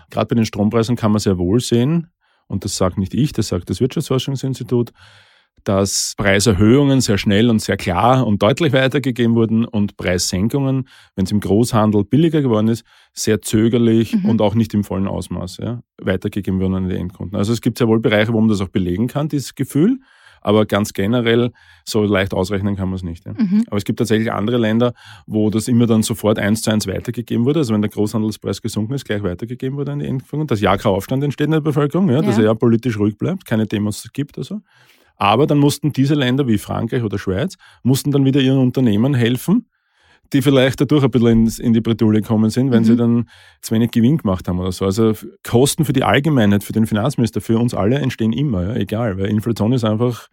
Gerade 0.08 0.28
bei 0.28 0.36
den 0.36 0.46
Strompreisen 0.46 0.96
kann 0.96 1.12
man 1.12 1.18
sehr 1.18 1.36
wohl 1.36 1.60
sehen, 1.60 2.06
und 2.46 2.64
das 2.64 2.74
sagt 2.78 2.96
nicht 2.96 3.12
ich, 3.12 3.32
das 3.32 3.48
sagt 3.48 3.68
das 3.68 3.80
Wirtschaftsforschungsinstitut, 3.80 4.92
dass 5.64 6.14
Preiserhöhungen 6.16 7.00
sehr 7.00 7.19
schnell 7.19 7.50
und 7.50 7.61
sehr 7.61 7.76
klar 7.76 8.26
und 8.26 8.43
deutlich 8.43 8.72
weitergegeben 8.72 9.34
wurden 9.34 9.64
und 9.64 9.96
Preissenkungen, 9.96 10.88
wenn 11.16 11.25
es 11.25 11.32
im 11.32 11.40
Großhandel 11.40 12.05
billiger 12.05 12.43
geworden 12.43 12.69
ist, 12.69 12.84
sehr 13.12 13.43
zögerlich 13.43 14.14
mhm. 14.14 14.26
und 14.26 14.43
auch 14.43 14.55
nicht 14.55 14.75
im 14.75 14.84
vollen 14.84 15.08
Ausmaß 15.08 15.58
ja, 15.58 15.82
weitergegeben 16.00 16.61
wurden 16.61 16.75
an 16.75 16.88
die 16.88 16.96
Endkunden. 16.96 17.37
Also 17.37 17.52
es 17.52 17.61
gibt 17.61 17.78
sehr 17.78 17.88
wohl 17.88 18.00
Bereiche, 18.00 18.32
wo 18.32 18.40
man 18.40 18.49
das 18.49 18.61
auch 18.61 18.69
belegen 18.69 19.08
kann, 19.08 19.28
dieses 19.28 19.55
Gefühl. 19.55 19.99
Aber 20.44 20.66
ganz 20.66 20.93
generell, 20.93 21.52
so 21.87 22.05
leicht 22.05 22.34
ausrechnen 22.34 22.76
kann 22.76 22.88
man 22.88 22.96
es 22.96 23.02
nicht. 23.02 23.25
Ja. 23.25 23.32
Mhm. 23.32 23.64
Aber 23.67 23.78
es 23.78 23.84
gibt 23.84 23.99
tatsächlich 23.99 24.31
andere 24.31 24.58
Länder, 24.58 24.93
wo 25.26 25.49
das 25.49 25.69
immer 25.69 25.87
dann 25.87 26.02
sofort 26.02 26.38
eins 26.38 26.60
zu 26.60 26.70
eins 26.70 26.87
weitergegeben 26.87 27.46
wurde. 27.46 27.60
Also 27.60 27.72
wenn 27.72 27.81
der 27.81 27.90
Großhandelspreis 27.90 28.60
gesunken 28.60 28.93
ist, 28.93 29.06
gleich 29.06 29.22
weitergegeben 29.22 29.78
wurde 29.78 29.93
an 29.93 30.00
die 30.00 30.06
Endkunden. 30.06 30.46
Dass 30.46 30.60
ja 30.60 30.76
kein 30.76 30.93
Aufstand 30.93 31.25
entsteht 31.25 31.46
in 31.46 31.52
der 31.52 31.60
Bevölkerung, 31.62 32.10
ja, 32.10 32.17
ja. 32.17 32.22
dass 32.22 32.37
er 32.37 32.44
ja 32.44 32.55
politisch 32.55 32.99
ruhig 32.99 33.17
bleibt, 33.17 33.46
keine 33.46 33.67
Demos 33.67 34.06
gibt 34.12 34.37
oder 34.37 34.44
so. 34.44 34.60
Aber 35.16 35.46
dann 35.46 35.58
mussten 35.58 35.93
diese 35.93 36.14
Länder 36.14 36.46
wie 36.49 36.58
Frankreich 36.58 37.02
oder 37.02 37.19
Schweiz, 37.19 37.56
mussten 37.82 38.11
dann 38.11 38.25
wieder 38.25 38.40
ihren 38.40 38.58
Unternehmen 38.58 39.14
helfen, 39.14 39.66
die 40.32 40.43
vielleicht 40.43 40.81
dadurch 40.81 41.05
ein 41.05 41.11
bisschen 41.11 41.46
in 41.64 41.72
die 41.72 41.81
Bredouille 41.81 42.20
gekommen 42.20 42.50
sind, 42.50 42.70
wenn 42.70 42.82
mhm. 42.82 42.87
sie 42.87 42.96
dann 42.96 43.28
zu 43.61 43.75
wenig 43.75 43.90
Gewinn 43.93 44.19
gemacht 44.19 44.49
haben 44.49 44.58
oder 44.58 44.72
so. 44.72 44.84
Also 44.84 45.12
Kosten 45.43 45.84
für 45.84 45.93
die 45.93 46.02
Allgemeinheit, 46.02 46.64
für 46.64 46.72
den 46.72 46.87
Finanzminister, 46.87 47.40
für 47.40 47.58
uns 47.58 47.75
alle 47.75 47.99
entstehen 47.99 48.32
immer, 48.32 48.69
ja, 48.69 48.75
egal, 48.75 49.19
weil 49.19 49.26
Inflation 49.26 49.72
ist 49.72 49.84
einfach 49.84 50.28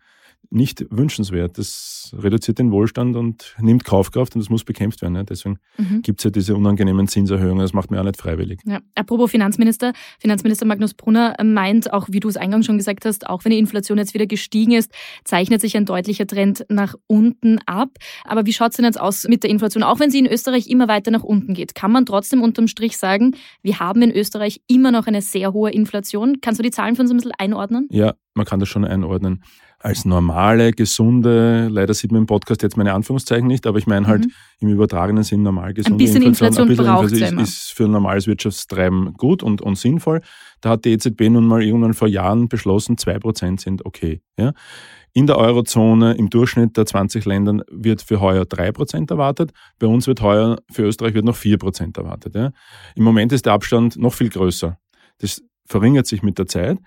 nicht 0.51 0.85
wünschenswert. 0.89 1.57
Das 1.57 2.13
reduziert 2.17 2.59
den 2.59 2.71
Wohlstand 2.71 3.15
und 3.15 3.55
nimmt 3.59 3.85
Kaufkraft 3.85 4.35
und 4.35 4.41
das 4.41 4.49
muss 4.49 4.65
bekämpft 4.65 5.01
werden. 5.01 5.25
Deswegen 5.25 5.59
mhm. 5.77 6.01
gibt 6.01 6.19
es 6.19 6.25
ja 6.25 6.29
diese 6.29 6.55
unangenehmen 6.55 7.07
Zinserhöhungen. 7.07 7.61
Das 7.61 7.73
macht 7.73 7.89
man 7.89 7.97
ja 7.97 8.03
nicht 8.03 8.17
freiwillig. 8.17 8.59
Ja. 8.65 8.79
Apropos 8.95 9.31
Finanzminister, 9.31 9.93
Finanzminister 10.19 10.65
Magnus 10.65 10.93
Brunner 10.93 11.35
meint, 11.41 11.93
auch 11.93 12.07
wie 12.09 12.19
du 12.19 12.27
es 12.27 12.35
eingangs 12.35 12.65
schon 12.65 12.77
gesagt 12.77 13.05
hast, 13.05 13.27
auch 13.27 13.45
wenn 13.45 13.51
die 13.51 13.59
Inflation 13.59 13.97
jetzt 13.97 14.13
wieder 14.13 14.27
gestiegen 14.27 14.73
ist, 14.73 14.91
zeichnet 15.23 15.61
sich 15.61 15.77
ein 15.77 15.85
deutlicher 15.85 16.27
Trend 16.27 16.65
nach 16.67 16.95
unten 17.07 17.59
ab. 17.65 17.89
Aber 18.25 18.45
wie 18.45 18.53
schaut 18.53 18.71
es 18.71 18.75
denn 18.75 18.85
jetzt 18.85 18.99
aus 18.99 19.27
mit 19.27 19.43
der 19.43 19.49
Inflation? 19.49 19.83
Auch 19.83 19.99
wenn 19.99 20.11
sie 20.11 20.19
in 20.19 20.27
Österreich 20.27 20.67
immer 20.67 20.89
weiter 20.89 21.11
nach 21.11 21.23
unten 21.23 21.53
geht, 21.53 21.75
kann 21.75 21.91
man 21.91 22.05
trotzdem 22.05 22.41
unterm 22.41 22.67
Strich 22.67 22.97
sagen, 22.97 23.35
wir 23.63 23.79
haben 23.79 24.01
in 24.01 24.11
Österreich 24.11 24.61
immer 24.67 24.91
noch 24.91 25.07
eine 25.07 25.21
sehr 25.21 25.53
hohe 25.53 25.71
Inflation. 25.71 26.41
Kannst 26.41 26.59
du 26.59 26.63
die 26.63 26.71
Zahlen 26.71 26.95
für 26.95 27.03
uns 27.03 27.11
ein 27.11 27.17
bisschen 27.17 27.33
einordnen? 27.37 27.87
Ja, 27.89 28.15
man 28.33 28.45
kann 28.45 28.59
das 28.59 28.67
schon 28.67 28.83
einordnen 28.83 29.43
als 29.83 30.05
normale, 30.05 30.71
gesunde, 30.71 31.67
leider 31.69 31.93
sieht 31.93 32.11
man 32.11 32.21
im 32.21 32.27
Podcast 32.27 32.61
jetzt 32.61 32.77
meine 32.77 32.93
Anführungszeichen 32.93 33.47
nicht, 33.47 33.65
aber 33.65 33.79
ich 33.79 33.87
meine 33.87 34.07
halt 34.07 34.25
mhm. 34.25 34.31
im 34.59 34.69
übertragenen 34.69 35.23
Sinn 35.23 35.41
normal 35.43 35.73
gesunde 35.73 35.95
ein 35.95 35.97
bisschen 35.97 36.23
Inflation. 36.23 36.69
Inflation 36.69 36.97
ein 36.97 37.07
bisschen 37.07 37.21
Inflation 37.21 37.39
ist, 37.39 37.71
für 37.73 37.85
ein 37.85 37.91
normales 37.91 38.27
Wirtschaftstreiben 38.27 39.13
gut 39.13 39.43
und, 39.43 39.61
und 39.61 39.77
sinnvoll. 39.77 40.21
Da 40.61 40.69
hat 40.69 40.85
die 40.85 40.91
EZB 40.91 41.29
nun 41.29 41.47
mal 41.47 41.63
irgendwann 41.63 41.93
vor 41.93 42.07
Jahren 42.07 42.47
beschlossen, 42.47 42.97
zwei 42.97 43.17
Prozent 43.17 43.61
sind 43.61 43.85
okay. 43.85 44.21
Ja? 44.37 44.53
In 45.13 45.27
der 45.27 45.37
Eurozone 45.37 46.13
im 46.13 46.29
Durchschnitt 46.29 46.77
der 46.77 46.85
20 46.85 47.25
Ländern 47.25 47.63
wird 47.69 48.01
für 48.01 48.21
heuer 48.21 48.45
drei 48.45 48.71
Prozent 48.71 49.11
erwartet. 49.11 49.51
Bei 49.77 49.87
uns 49.87 50.07
wird 50.07 50.21
heuer, 50.21 50.57
für 50.71 50.83
Österreich 50.83 51.13
wird 51.13 51.25
noch 51.25 51.35
vier 51.35 51.57
Prozent 51.57 51.97
erwartet. 51.97 52.35
Ja? 52.35 52.51
Im 52.95 53.03
Moment 53.03 53.33
ist 53.33 53.45
der 53.45 53.53
Abstand 53.53 53.97
noch 53.97 54.13
viel 54.13 54.29
größer. 54.29 54.77
Das 55.17 55.41
verringert 55.65 56.07
sich 56.07 56.23
mit 56.23 56.37
der 56.37 56.47
Zeit. 56.47 56.77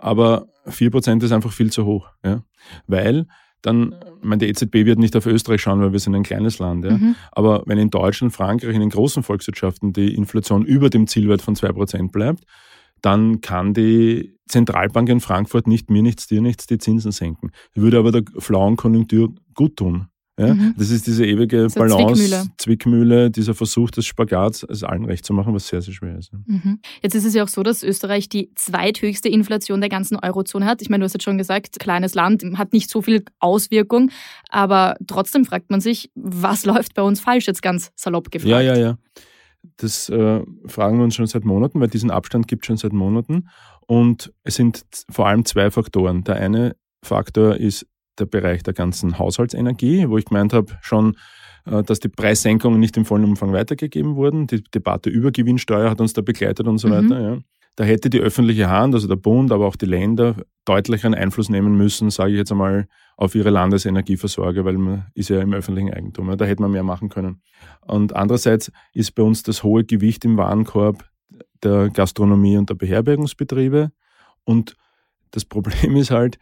Aber 0.00 0.48
4% 0.66 1.22
ist 1.22 1.32
einfach 1.32 1.52
viel 1.52 1.70
zu 1.70 1.84
hoch. 1.84 2.08
Ja? 2.24 2.42
Weil 2.86 3.26
dann, 3.62 3.94
ich 4.18 4.24
meine, 4.24 4.38
die 4.38 4.48
EZB 4.48 4.86
wird 4.86 4.98
nicht 4.98 5.14
auf 5.16 5.26
Österreich 5.26 5.60
schauen, 5.60 5.80
weil 5.80 5.92
wir 5.92 5.98
sind 5.98 6.14
ein 6.14 6.22
kleines 6.22 6.58
Land. 6.58 6.84
Ja? 6.84 6.96
Mhm. 6.96 7.14
Aber 7.32 7.62
wenn 7.66 7.78
in 7.78 7.90
Deutschland, 7.90 8.32
Frankreich, 8.32 8.74
in 8.74 8.80
den 8.80 8.90
großen 8.90 9.22
Volkswirtschaften 9.22 9.92
die 9.92 10.14
Inflation 10.14 10.64
über 10.64 10.90
dem 10.90 11.06
Zielwert 11.06 11.42
von 11.42 11.54
2% 11.54 12.10
bleibt, 12.10 12.44
dann 13.02 13.40
kann 13.40 13.74
die 13.74 14.36
Zentralbank 14.48 15.08
in 15.08 15.20
Frankfurt 15.20 15.66
nicht 15.66 15.90
mir 15.90 16.02
nichts, 16.02 16.26
dir 16.26 16.42
nichts 16.42 16.66
die 16.66 16.78
Zinsen 16.78 17.12
senken. 17.12 17.50
Würde 17.74 17.98
aber 17.98 18.12
der 18.12 18.24
flauen 18.38 18.76
Konjunktur 18.76 19.34
gut 19.54 19.76
tun. 19.76 20.08
Ja? 20.40 20.54
Mhm. 20.54 20.74
Das 20.78 20.90
ist 20.90 21.06
diese 21.06 21.26
ewige 21.26 21.68
so 21.68 21.78
Balance, 21.80 22.14
Zwickmühle. 22.14 22.46
Zwickmühle. 22.56 23.30
dieser 23.30 23.54
Versuch 23.54 23.90
des 23.90 24.06
Spagats, 24.06 24.64
es 24.68 24.82
allen 24.82 25.04
recht 25.04 25.24
zu 25.24 25.34
machen, 25.34 25.52
was 25.52 25.68
sehr, 25.68 25.82
sehr 25.82 25.92
schwer 25.92 26.16
ist. 26.16 26.32
Mhm. 26.46 26.80
Jetzt 27.02 27.14
ist 27.14 27.26
es 27.26 27.34
ja 27.34 27.44
auch 27.44 27.48
so, 27.48 27.62
dass 27.62 27.82
Österreich 27.82 28.28
die 28.30 28.50
zweithöchste 28.54 29.28
Inflation 29.28 29.80
der 29.80 29.90
ganzen 29.90 30.16
Eurozone 30.16 30.64
hat. 30.64 30.80
Ich 30.80 30.88
meine, 30.88 31.02
du 31.02 31.04
hast 31.04 31.12
jetzt 31.12 31.24
schon 31.24 31.36
gesagt, 31.36 31.78
kleines 31.78 32.14
Land, 32.14 32.42
hat 32.56 32.72
nicht 32.72 32.88
so 32.88 33.02
viel 33.02 33.22
Auswirkung, 33.38 34.10
aber 34.48 34.96
trotzdem 35.06 35.44
fragt 35.44 35.70
man 35.70 35.82
sich, 35.82 36.10
was 36.14 36.64
läuft 36.64 36.94
bei 36.94 37.02
uns 37.02 37.20
falsch, 37.20 37.46
jetzt 37.46 37.62
ganz 37.62 37.90
salopp 37.94 38.30
gefragt. 38.30 38.50
Ja, 38.50 38.60
ja, 38.60 38.76
ja. 38.76 38.98
Das 39.76 40.08
äh, 40.08 40.40
fragen 40.66 40.96
wir 40.96 41.04
uns 41.04 41.14
schon 41.14 41.26
seit 41.26 41.44
Monaten, 41.44 41.80
weil 41.80 41.88
diesen 41.88 42.10
Abstand 42.10 42.48
gibt 42.48 42.64
es 42.64 42.66
schon 42.66 42.78
seit 42.78 42.94
Monaten. 42.94 43.48
Und 43.86 44.32
es 44.42 44.54
sind 44.54 44.84
vor 45.10 45.26
allem 45.26 45.44
zwei 45.44 45.70
Faktoren. 45.70 46.24
Der 46.24 46.36
eine 46.36 46.76
Faktor 47.02 47.56
ist 47.56 47.86
der 48.20 48.26
Bereich 48.26 48.62
der 48.62 48.74
ganzen 48.74 49.18
Haushaltsenergie, 49.18 50.08
wo 50.08 50.18
ich 50.18 50.26
gemeint 50.26 50.52
habe, 50.52 50.72
schon, 50.80 51.16
äh, 51.66 51.82
dass 51.82 52.00
die 52.00 52.08
Preissenkungen 52.08 52.80
nicht 52.80 52.96
im 52.96 53.04
vollen 53.04 53.24
Umfang 53.24 53.52
weitergegeben 53.52 54.16
wurden. 54.16 54.46
Die 54.46 54.62
Debatte 54.62 55.10
über 55.10 55.30
Gewinnsteuer 55.30 55.90
hat 55.90 56.00
uns 56.00 56.12
da 56.12 56.22
begleitet 56.22 56.66
und 56.66 56.78
so 56.78 56.88
mhm. 56.88 56.92
weiter. 56.92 57.20
Ja. 57.20 57.38
Da 57.76 57.84
hätte 57.84 58.10
die 58.10 58.20
öffentliche 58.20 58.68
Hand, 58.68 58.94
also 58.94 59.08
der 59.08 59.16
Bund, 59.16 59.52
aber 59.52 59.66
auch 59.66 59.76
die 59.76 59.86
Länder, 59.86 60.36
deutlicheren 60.64 61.14
Einfluss 61.14 61.48
nehmen 61.48 61.76
müssen, 61.76 62.10
sage 62.10 62.32
ich 62.32 62.36
jetzt 62.36 62.52
einmal, 62.52 62.86
auf 63.16 63.34
ihre 63.34 63.50
Landesenergieversorge, 63.50 64.64
weil 64.64 64.76
man 64.78 65.06
ist 65.14 65.30
ja 65.30 65.40
im 65.40 65.52
öffentlichen 65.52 65.92
Eigentum. 65.92 66.28
Ja. 66.28 66.36
Da 66.36 66.44
hätte 66.44 66.62
man 66.62 66.72
mehr 66.72 66.82
machen 66.82 67.08
können. 67.08 67.42
Und 67.80 68.14
andererseits 68.14 68.70
ist 68.92 69.14
bei 69.14 69.22
uns 69.22 69.42
das 69.42 69.62
hohe 69.62 69.84
Gewicht 69.84 70.24
im 70.24 70.36
Warenkorb 70.36 71.04
der 71.62 71.90
Gastronomie 71.90 72.56
und 72.56 72.70
der 72.70 72.74
Beherbergungsbetriebe. 72.74 73.92
Und 74.44 74.76
das 75.30 75.44
Problem 75.46 75.96
ist 75.96 76.10
halt, 76.10 76.38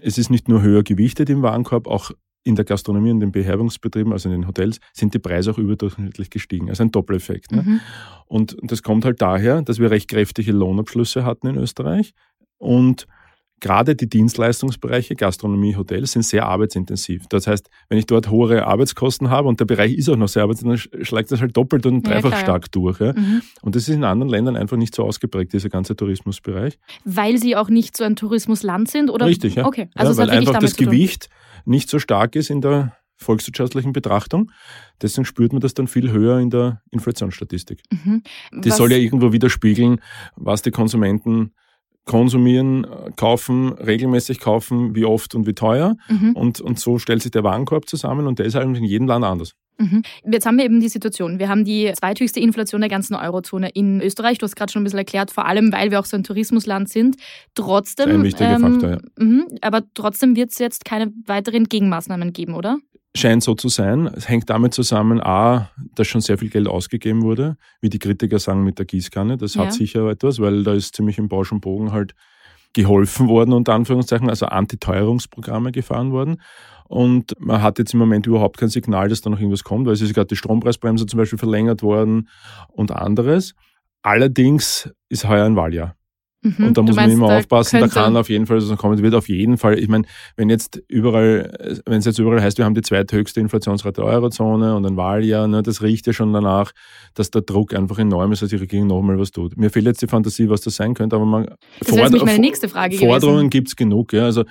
es 0.00 0.18
ist 0.18 0.30
nicht 0.30 0.48
nur 0.48 0.62
höher 0.62 0.82
gewichtet 0.82 1.30
im 1.30 1.42
Warenkorb, 1.42 1.86
auch 1.86 2.10
in 2.44 2.56
der 2.56 2.64
Gastronomie 2.64 3.10
und 3.10 3.20
den 3.20 3.32
Beherbergungsbetrieben, 3.32 4.12
also 4.12 4.28
in 4.28 4.34
den 4.34 4.46
Hotels, 4.46 4.78
sind 4.92 5.14
die 5.14 5.18
Preise 5.18 5.50
auch 5.50 5.58
überdurchschnittlich 5.58 6.28
gestiegen. 6.28 6.68
Also 6.68 6.82
ein 6.82 6.90
Doppeleffekt. 6.90 7.52
Ne? 7.52 7.62
Mhm. 7.62 7.80
Und 8.26 8.56
das 8.62 8.82
kommt 8.82 9.04
halt 9.06 9.22
daher, 9.22 9.62
dass 9.62 9.78
wir 9.78 9.90
recht 9.90 10.08
kräftige 10.08 10.52
Lohnabschlüsse 10.52 11.24
hatten 11.24 11.46
in 11.46 11.56
Österreich 11.56 12.12
und 12.58 13.06
gerade 13.64 13.96
die 13.96 14.10
Dienstleistungsbereiche, 14.10 15.16
Gastronomie, 15.16 15.74
Hotels, 15.74 16.12
sind 16.12 16.22
sehr 16.22 16.44
arbeitsintensiv. 16.44 17.24
Das 17.30 17.46
heißt, 17.46 17.70
wenn 17.88 17.96
ich 17.96 18.04
dort 18.04 18.28
hohe 18.28 18.66
Arbeitskosten 18.66 19.30
habe 19.30 19.48
und 19.48 19.58
der 19.58 19.64
Bereich 19.64 19.94
ist 19.94 20.10
auch 20.10 20.16
noch 20.16 20.28
sehr 20.28 20.42
arbeitsintensiv, 20.42 20.90
dann 20.90 21.04
schlägt 21.04 21.32
das 21.32 21.40
halt 21.40 21.56
doppelt 21.56 21.86
und 21.86 22.06
dreifach 22.06 22.32
ja, 22.32 22.40
stark 22.40 22.70
durch. 22.72 23.00
Ja. 23.00 23.14
Mhm. 23.14 23.40
Und 23.62 23.74
das 23.74 23.88
ist 23.88 23.94
in 23.94 24.04
anderen 24.04 24.28
Ländern 24.28 24.56
einfach 24.56 24.76
nicht 24.76 24.94
so 24.94 25.02
ausgeprägt, 25.02 25.54
dieser 25.54 25.70
ganze 25.70 25.96
Tourismusbereich. 25.96 26.78
Weil 27.06 27.38
sie 27.38 27.56
auch 27.56 27.70
nicht 27.70 27.96
so 27.96 28.04
ein 28.04 28.16
Tourismusland 28.16 28.90
sind? 28.90 29.08
Oder? 29.08 29.24
Richtig, 29.24 29.54
ja. 29.54 29.64
Okay, 29.64 29.88
also 29.94 30.12
ja, 30.12 30.18
weil 30.18 30.36
einfach 30.36 30.58
das 30.58 30.76
Gewicht 30.76 31.30
nicht 31.64 31.88
so 31.88 31.98
stark 31.98 32.36
ist 32.36 32.50
in 32.50 32.60
der 32.60 32.94
volkswirtschaftlichen 33.16 33.94
Betrachtung. 33.94 34.50
Deswegen 35.00 35.24
spürt 35.24 35.54
man 35.54 35.62
das 35.62 35.72
dann 35.72 35.88
viel 35.88 36.12
höher 36.12 36.38
in 36.38 36.50
der 36.50 36.82
Inflationsstatistik. 36.90 37.80
Mhm. 37.90 38.22
Die 38.60 38.70
soll 38.70 38.92
ja 38.92 38.98
irgendwo 38.98 39.32
widerspiegeln, 39.32 40.02
was 40.36 40.60
die 40.60 40.70
Konsumenten 40.70 41.52
konsumieren, 42.04 42.86
kaufen, 43.16 43.72
regelmäßig 43.72 44.40
kaufen, 44.40 44.94
wie 44.94 45.04
oft 45.04 45.34
und 45.34 45.46
wie 45.46 45.54
teuer. 45.54 45.96
Mhm. 46.08 46.32
Und, 46.32 46.60
und 46.60 46.78
so 46.78 46.98
stellt 46.98 47.22
sich 47.22 47.30
der 47.30 47.44
Warenkorb 47.44 47.88
zusammen 47.88 48.26
und 48.26 48.38
der 48.38 48.46
ist 48.46 48.54
halt 48.54 48.66
in 48.76 48.84
jedem 48.84 49.06
Land 49.06 49.24
anders. 49.24 49.54
Mhm. 49.78 50.02
Jetzt 50.30 50.46
haben 50.46 50.56
wir 50.56 50.64
eben 50.64 50.80
die 50.80 50.88
Situation, 50.88 51.38
wir 51.38 51.48
haben 51.48 51.64
die 51.64 51.92
zweithöchste 51.94 52.38
Inflation 52.38 52.80
der 52.80 52.90
ganzen 52.90 53.14
Eurozone 53.14 53.70
in 53.70 54.00
Österreich. 54.00 54.38
Du 54.38 54.44
hast 54.44 54.54
gerade 54.54 54.70
schon 54.70 54.82
ein 54.82 54.84
bisschen 54.84 55.00
erklärt, 55.00 55.32
vor 55.32 55.46
allem 55.46 55.72
weil 55.72 55.90
wir 55.90 55.98
auch 55.98 56.04
so 56.04 56.16
ein 56.16 56.22
Tourismusland 56.22 56.88
sind. 56.88 57.16
Trotzdem, 57.54 58.10
ein 58.10 58.22
wichtiger 58.22 58.54
ähm, 58.54 58.62
Faktor, 58.62 58.90
ja. 58.90 58.98
Mh, 59.18 59.44
aber 59.62 59.82
trotzdem 59.94 60.36
wird 60.36 60.52
es 60.52 60.58
jetzt 60.58 60.84
keine 60.84 61.12
weiteren 61.26 61.64
Gegenmaßnahmen 61.64 62.32
geben, 62.32 62.54
oder? 62.54 62.78
Scheint 63.16 63.44
so 63.44 63.54
zu 63.54 63.68
sein. 63.68 64.06
Es 64.08 64.28
hängt 64.28 64.50
damit 64.50 64.74
zusammen, 64.74 65.20
a, 65.20 65.70
dass 65.94 66.08
schon 66.08 66.20
sehr 66.20 66.36
viel 66.36 66.50
Geld 66.50 66.66
ausgegeben 66.66 67.22
wurde, 67.22 67.56
wie 67.80 67.88
die 67.88 68.00
Kritiker 68.00 68.40
sagen 68.40 68.64
mit 68.64 68.78
der 68.78 68.86
Gießkanne. 68.86 69.36
Das 69.36 69.56
hat 69.56 69.66
ja. 69.66 69.70
sicher 69.70 70.08
etwas, 70.08 70.40
weil 70.40 70.64
da 70.64 70.74
ist 70.74 70.96
ziemlich 70.96 71.18
im 71.18 71.28
Bausch 71.28 71.52
und 71.52 71.60
Bogen 71.60 71.92
halt 71.92 72.14
geholfen 72.72 73.28
worden, 73.28 73.52
unter 73.52 73.72
Anführungszeichen, 73.72 74.28
also 74.28 74.46
Antiteuerungsprogramme 74.46 75.70
gefahren 75.70 76.10
worden. 76.10 76.42
Und 76.88 77.34
man 77.38 77.62
hat 77.62 77.78
jetzt 77.78 77.94
im 77.94 78.00
Moment 78.00 78.26
überhaupt 78.26 78.58
kein 78.58 78.68
Signal, 78.68 79.08
dass 79.08 79.22
da 79.22 79.30
noch 79.30 79.38
irgendwas 79.38 79.64
kommt, 79.64 79.86
weil 79.86 79.94
es 79.94 80.00
ist 80.00 80.12
gerade 80.12 80.26
die 80.26 80.36
Strompreisbremse 80.36 81.06
zum 81.06 81.18
Beispiel 81.18 81.38
verlängert 81.38 81.82
worden 81.82 82.28
und 82.68 82.90
anderes. 82.92 83.54
Allerdings 84.02 84.92
ist 85.08 85.26
heuer 85.26 85.46
ein 85.46 85.56
Wahljahr. 85.56 85.96
Mhm. 86.44 86.66
Und 86.66 86.76
da 86.76 86.82
muss 86.82 86.94
meinst, 86.94 87.16
man 87.16 87.28
immer 87.28 87.38
aufpassen, 87.38 87.80
da 87.80 87.88
kann 87.88 88.16
auf 88.16 88.28
jeden 88.28 88.46
Fall 88.46 88.60
so 88.60 88.76
kommen, 88.76 89.00
wird 89.02 89.14
auf 89.14 89.28
jeden 89.28 89.56
Fall, 89.56 89.78
ich 89.78 89.88
meine, 89.88 90.04
wenn 90.36 90.50
jetzt 90.50 90.82
überall, 90.88 91.80
wenn 91.86 91.98
es 91.98 92.04
jetzt 92.04 92.18
überall 92.18 92.42
heißt, 92.42 92.58
wir 92.58 92.66
haben 92.66 92.74
die 92.74 92.82
zweithöchste 92.82 93.40
Inflationsrate 93.40 94.02
der 94.02 94.04
Eurozone 94.04 94.76
und 94.76 94.84
ein 94.84 94.96
Wahljahr, 94.98 95.48
ne, 95.48 95.62
das 95.62 95.82
riecht 95.82 96.06
ja 96.06 96.12
schon 96.12 96.34
danach, 96.34 96.72
dass 97.14 97.30
der 97.30 97.42
Druck 97.42 97.74
einfach 97.74 97.98
enorm 97.98 98.32
ist, 98.32 98.42
dass 98.42 98.50
die 98.50 98.56
Regierung 98.56 98.88
nochmal 98.88 99.18
was 99.18 99.30
tut. 99.30 99.56
Mir 99.56 99.70
fehlt 99.70 99.86
jetzt 99.86 100.02
die 100.02 100.06
Fantasie, 100.06 100.50
was 100.50 100.60
das 100.60 100.76
sein 100.76 100.92
könnte, 100.92 101.16
aber 101.16 101.24
man 101.24 101.46
das 101.80 101.88
Ford 101.88 102.24
meine 102.24 102.38
nächste 102.38 102.68
Frage 102.68 102.98
Forderungen 102.98 103.48
gibt 103.48 103.68
es 103.68 103.76
genug, 103.76 104.12
ja, 104.12 104.24
also 104.24 104.42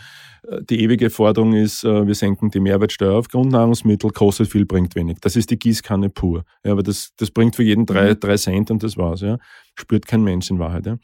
äh, 0.47 0.61
die 0.69 0.81
ewige 0.81 1.09
Forderung 1.09 1.53
ist, 1.53 1.83
äh, 1.83 2.07
wir 2.07 2.15
senken 2.15 2.49
die 2.49 2.59
Mehrwertsteuer 2.59 3.13
auf 3.13 3.27
Grundnahrungsmittel, 3.27 4.09
kostet 4.11 4.49
viel, 4.49 4.65
bringt 4.65 4.95
wenig. 4.95 5.17
Das 5.21 5.35
ist 5.35 5.51
die 5.51 5.59
Gießkanne 5.59 6.09
pur. 6.09 6.43
Ja, 6.63 6.71
aber 6.71 6.83
das, 6.83 7.11
das 7.17 7.31
bringt 7.31 7.55
für 7.55 7.63
jeden 7.63 7.85
drei, 7.85 8.11
mhm. 8.11 8.19
drei 8.19 8.37
Cent 8.37 8.71
und 8.71 8.83
das 8.83 8.97
war's. 8.97 9.21
Ja. 9.21 9.37
Spürt 9.75 10.07
kein 10.07 10.23
Mensch 10.23 10.49
in 10.49 10.59
Wahrheit. 10.59 10.85
Ja. 10.85 10.97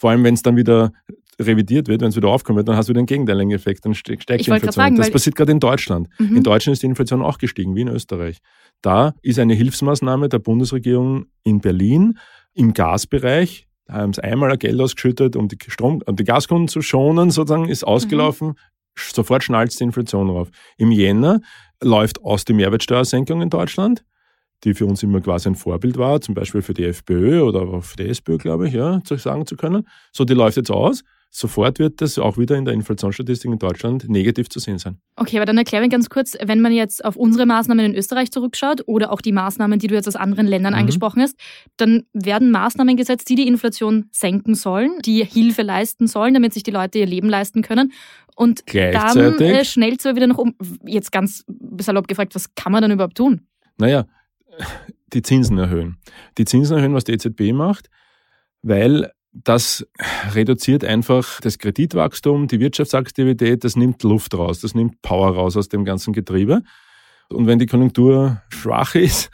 Vor 0.00 0.10
allem, 0.10 0.24
wenn 0.24 0.32
es 0.32 0.42
dann 0.42 0.56
wieder 0.56 0.92
revidiert 1.38 1.88
wird, 1.88 2.00
wenn 2.00 2.08
es 2.08 2.16
wieder 2.16 2.28
aufkommt, 2.28 2.56
wird, 2.56 2.68
dann 2.68 2.76
hast 2.76 2.88
du 2.88 2.94
den 2.94 3.04
gegenteiligen 3.04 3.52
Effekt, 3.52 3.84
dann 3.84 3.94
steigt 3.94 4.30
die 4.30 4.34
Inflation. 4.34 4.72
Sagen, 4.72 4.96
das 4.96 5.10
passiert 5.10 5.36
gerade 5.36 5.52
in 5.52 5.60
Deutschland. 5.60 6.08
Mhm. 6.18 6.38
In 6.38 6.42
Deutschland 6.42 6.74
ist 6.74 6.82
die 6.82 6.86
Inflation 6.86 7.22
auch 7.22 7.36
gestiegen, 7.36 7.76
wie 7.76 7.82
in 7.82 7.88
Österreich. 7.88 8.38
Da 8.80 9.14
ist 9.20 9.38
eine 9.38 9.52
Hilfsmaßnahme 9.52 10.30
der 10.30 10.38
Bundesregierung 10.38 11.26
in 11.44 11.60
Berlin 11.60 12.18
im 12.54 12.72
Gasbereich, 12.72 13.68
da 13.84 13.94
haben 13.94 14.14
sie 14.14 14.24
einmal 14.24 14.50
ein 14.50 14.58
Geld 14.58 14.80
ausgeschüttet, 14.80 15.36
um 15.36 15.48
die, 15.48 15.58
Strom, 15.68 16.02
um 16.06 16.16
die 16.16 16.24
Gaskunden 16.24 16.68
zu 16.68 16.80
schonen, 16.80 17.30
sozusagen, 17.30 17.68
ist 17.68 17.84
ausgelaufen. 17.84 18.48
Mhm. 18.48 18.54
Sofort 18.96 19.44
schnallt 19.44 19.78
die 19.78 19.84
Inflation 19.84 20.30
rauf. 20.30 20.48
Im 20.78 20.92
Jänner 20.92 21.40
läuft 21.82 22.22
aus 22.22 22.44
die 22.44 22.52
Mehrwertsteuersenkung 22.54 23.42
in 23.42 23.50
Deutschland 23.50 24.04
die 24.64 24.74
für 24.74 24.86
uns 24.86 25.02
immer 25.02 25.20
quasi 25.20 25.48
ein 25.48 25.54
Vorbild 25.54 25.96
war, 25.98 26.20
zum 26.20 26.34
Beispiel 26.34 26.62
für 26.62 26.74
die 26.74 26.84
FPÖ 26.84 27.42
oder 27.42 27.62
auch 27.62 27.82
für 27.82 27.96
die 27.96 28.08
SPÖ, 28.08 28.38
glaube 28.38 28.68
ich, 28.68 28.74
ja, 28.74 29.00
zu 29.04 29.16
sagen 29.16 29.46
zu 29.46 29.56
können. 29.56 29.86
So, 30.12 30.24
die 30.24 30.34
läuft 30.34 30.56
jetzt 30.56 30.70
aus. 30.70 31.02
Sofort 31.32 31.78
wird 31.78 32.00
das 32.00 32.18
auch 32.18 32.38
wieder 32.38 32.56
in 32.56 32.64
der 32.64 32.74
Inflationsstatistik 32.74 33.52
in 33.52 33.58
Deutschland 33.60 34.08
negativ 34.08 34.48
zu 34.48 34.58
sehen 34.58 34.78
sein. 34.78 34.98
Okay, 35.14 35.36
aber 35.36 35.46
dann 35.46 35.56
erkläre 35.56 35.84
ich 35.84 35.90
ganz 35.90 36.10
kurz, 36.10 36.36
wenn 36.42 36.60
man 36.60 36.72
jetzt 36.72 37.04
auf 37.04 37.14
unsere 37.14 37.46
Maßnahmen 37.46 37.84
in 37.84 37.94
Österreich 37.94 38.32
zurückschaut 38.32 38.82
oder 38.86 39.12
auch 39.12 39.20
die 39.20 39.30
Maßnahmen, 39.30 39.78
die 39.78 39.86
du 39.86 39.94
jetzt 39.94 40.08
aus 40.08 40.16
anderen 40.16 40.48
Ländern 40.48 40.72
mhm. 40.72 40.80
angesprochen 40.80 41.22
hast, 41.22 41.36
dann 41.76 42.02
werden 42.12 42.50
Maßnahmen 42.50 42.96
gesetzt, 42.96 43.28
die 43.28 43.36
die 43.36 43.46
Inflation 43.46 44.06
senken 44.10 44.56
sollen, 44.56 44.98
die 45.04 45.24
Hilfe 45.24 45.62
leisten 45.62 46.08
sollen, 46.08 46.34
damit 46.34 46.52
sich 46.52 46.64
die 46.64 46.72
Leute 46.72 46.98
ihr 46.98 47.06
Leben 47.06 47.28
leisten 47.28 47.62
können. 47.62 47.92
Und 48.34 48.64
dann 48.74 49.40
äh, 49.40 49.64
schnell 49.64 49.98
zwar 49.98 50.16
wieder 50.16 50.26
noch 50.26 50.38
um. 50.38 50.56
Jetzt 50.84 51.12
ganz 51.12 51.44
salopp 51.80 52.08
gefragt, 52.08 52.34
was 52.34 52.54
kann 52.56 52.72
man 52.72 52.82
dann 52.82 52.90
überhaupt 52.90 53.16
tun? 53.16 53.42
Naja, 53.78 54.06
die 55.12 55.22
Zinsen 55.22 55.58
erhöhen. 55.58 55.98
Die 56.38 56.44
Zinsen 56.44 56.76
erhöhen, 56.76 56.94
was 56.94 57.04
die 57.04 57.12
EZB 57.12 57.52
macht, 57.52 57.88
weil 58.62 59.10
das 59.32 59.86
reduziert 60.34 60.84
einfach 60.84 61.40
das 61.40 61.58
Kreditwachstum, 61.58 62.48
die 62.48 62.60
Wirtschaftsaktivität, 62.60 63.62
das 63.64 63.76
nimmt 63.76 64.02
Luft 64.02 64.34
raus, 64.34 64.60
das 64.60 64.74
nimmt 64.74 65.02
Power 65.02 65.34
raus 65.34 65.56
aus 65.56 65.68
dem 65.68 65.84
ganzen 65.84 66.12
Getriebe. 66.12 66.62
Und 67.28 67.46
wenn 67.46 67.60
die 67.60 67.66
Konjunktur 67.66 68.42
schwach 68.48 68.96
ist, 68.96 69.30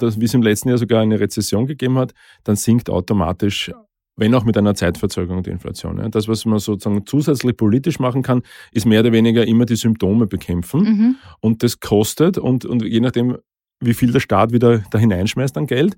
wie 0.00 0.24
es 0.24 0.34
im 0.34 0.42
letzten 0.42 0.68
Jahr 0.68 0.78
sogar 0.78 1.00
eine 1.00 1.18
Rezession 1.18 1.66
gegeben 1.66 1.98
hat, 1.98 2.12
dann 2.44 2.54
sinkt 2.54 2.88
automatisch, 2.88 3.72
wenn 4.16 4.34
auch 4.34 4.44
mit 4.44 4.56
einer 4.56 4.74
Zeitverzögerung, 4.74 5.42
die 5.42 5.50
Inflation. 5.50 6.10
Das, 6.10 6.28
was 6.28 6.44
man 6.44 6.58
sozusagen 6.58 7.06
zusätzlich 7.06 7.56
politisch 7.56 7.98
machen 7.98 8.22
kann, 8.22 8.42
ist 8.70 8.86
mehr 8.86 9.00
oder 9.00 9.12
weniger 9.12 9.46
immer 9.46 9.64
die 9.64 9.76
Symptome 9.76 10.26
bekämpfen. 10.26 10.80
Mhm. 10.82 11.16
Und 11.40 11.62
das 11.62 11.80
kostet 11.80 12.38
und, 12.38 12.64
und 12.64 12.84
je 12.84 13.00
nachdem, 13.00 13.38
wie 13.80 13.94
viel 13.94 14.12
der 14.12 14.20
Staat 14.20 14.52
wieder 14.52 14.82
da 14.90 14.98
hineinschmeißt 14.98 15.56
an 15.56 15.66
Geld, 15.66 15.96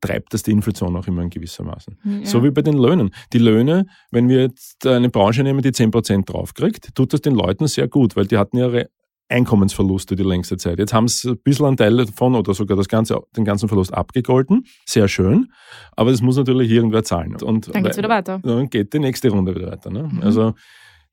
treibt 0.00 0.32
das 0.32 0.42
die 0.42 0.52
Inflation 0.52 0.96
auch 0.96 1.06
immer 1.06 1.22
in 1.22 1.30
gewissermaßen. 1.30 1.98
Ja. 2.04 2.26
So 2.26 2.44
wie 2.44 2.50
bei 2.50 2.62
den 2.62 2.78
Löhnen. 2.78 3.10
Die 3.32 3.38
Löhne, 3.38 3.86
wenn 4.10 4.28
wir 4.28 4.42
jetzt 4.42 4.86
eine 4.86 5.08
Branche 5.08 5.42
nehmen, 5.42 5.60
die 5.62 5.70
10% 5.70 6.24
draufkriegt, 6.24 6.94
tut 6.94 7.12
das 7.12 7.20
den 7.20 7.34
Leuten 7.34 7.66
sehr 7.66 7.88
gut, 7.88 8.16
weil 8.16 8.26
die 8.26 8.38
hatten 8.38 8.58
ihre 8.58 8.90
Einkommensverluste 9.28 10.16
die 10.16 10.22
längste 10.22 10.56
Zeit. 10.56 10.78
Jetzt 10.78 10.94
haben 10.94 11.06
sie 11.06 11.30
ein 11.30 11.38
bisschen 11.42 11.66
einen 11.66 11.76
Teil 11.76 11.96
davon 11.96 12.34
oder 12.34 12.54
sogar 12.54 12.76
das 12.76 12.88
ganze, 12.88 13.20
den 13.36 13.44
ganzen 13.44 13.68
Verlust 13.68 13.92
abgegolten. 13.92 14.64
Sehr 14.86 15.06
schön. 15.08 15.52
Aber 15.96 16.10
das 16.10 16.22
muss 16.22 16.36
natürlich 16.36 16.70
irgendwer 16.70 17.04
zahlen. 17.04 17.36
Und 17.42 17.74
dann 17.74 17.84
geht's 17.84 17.98
wieder 17.98 18.08
weiter. 18.08 18.40
Dann 18.42 18.70
geht 18.70 18.92
die 18.94 18.98
nächste 18.98 19.28
Runde 19.28 19.54
wieder 19.54 19.70
weiter. 19.70 19.90
Ne? 19.90 20.08
Mhm. 20.10 20.22
Also 20.22 20.54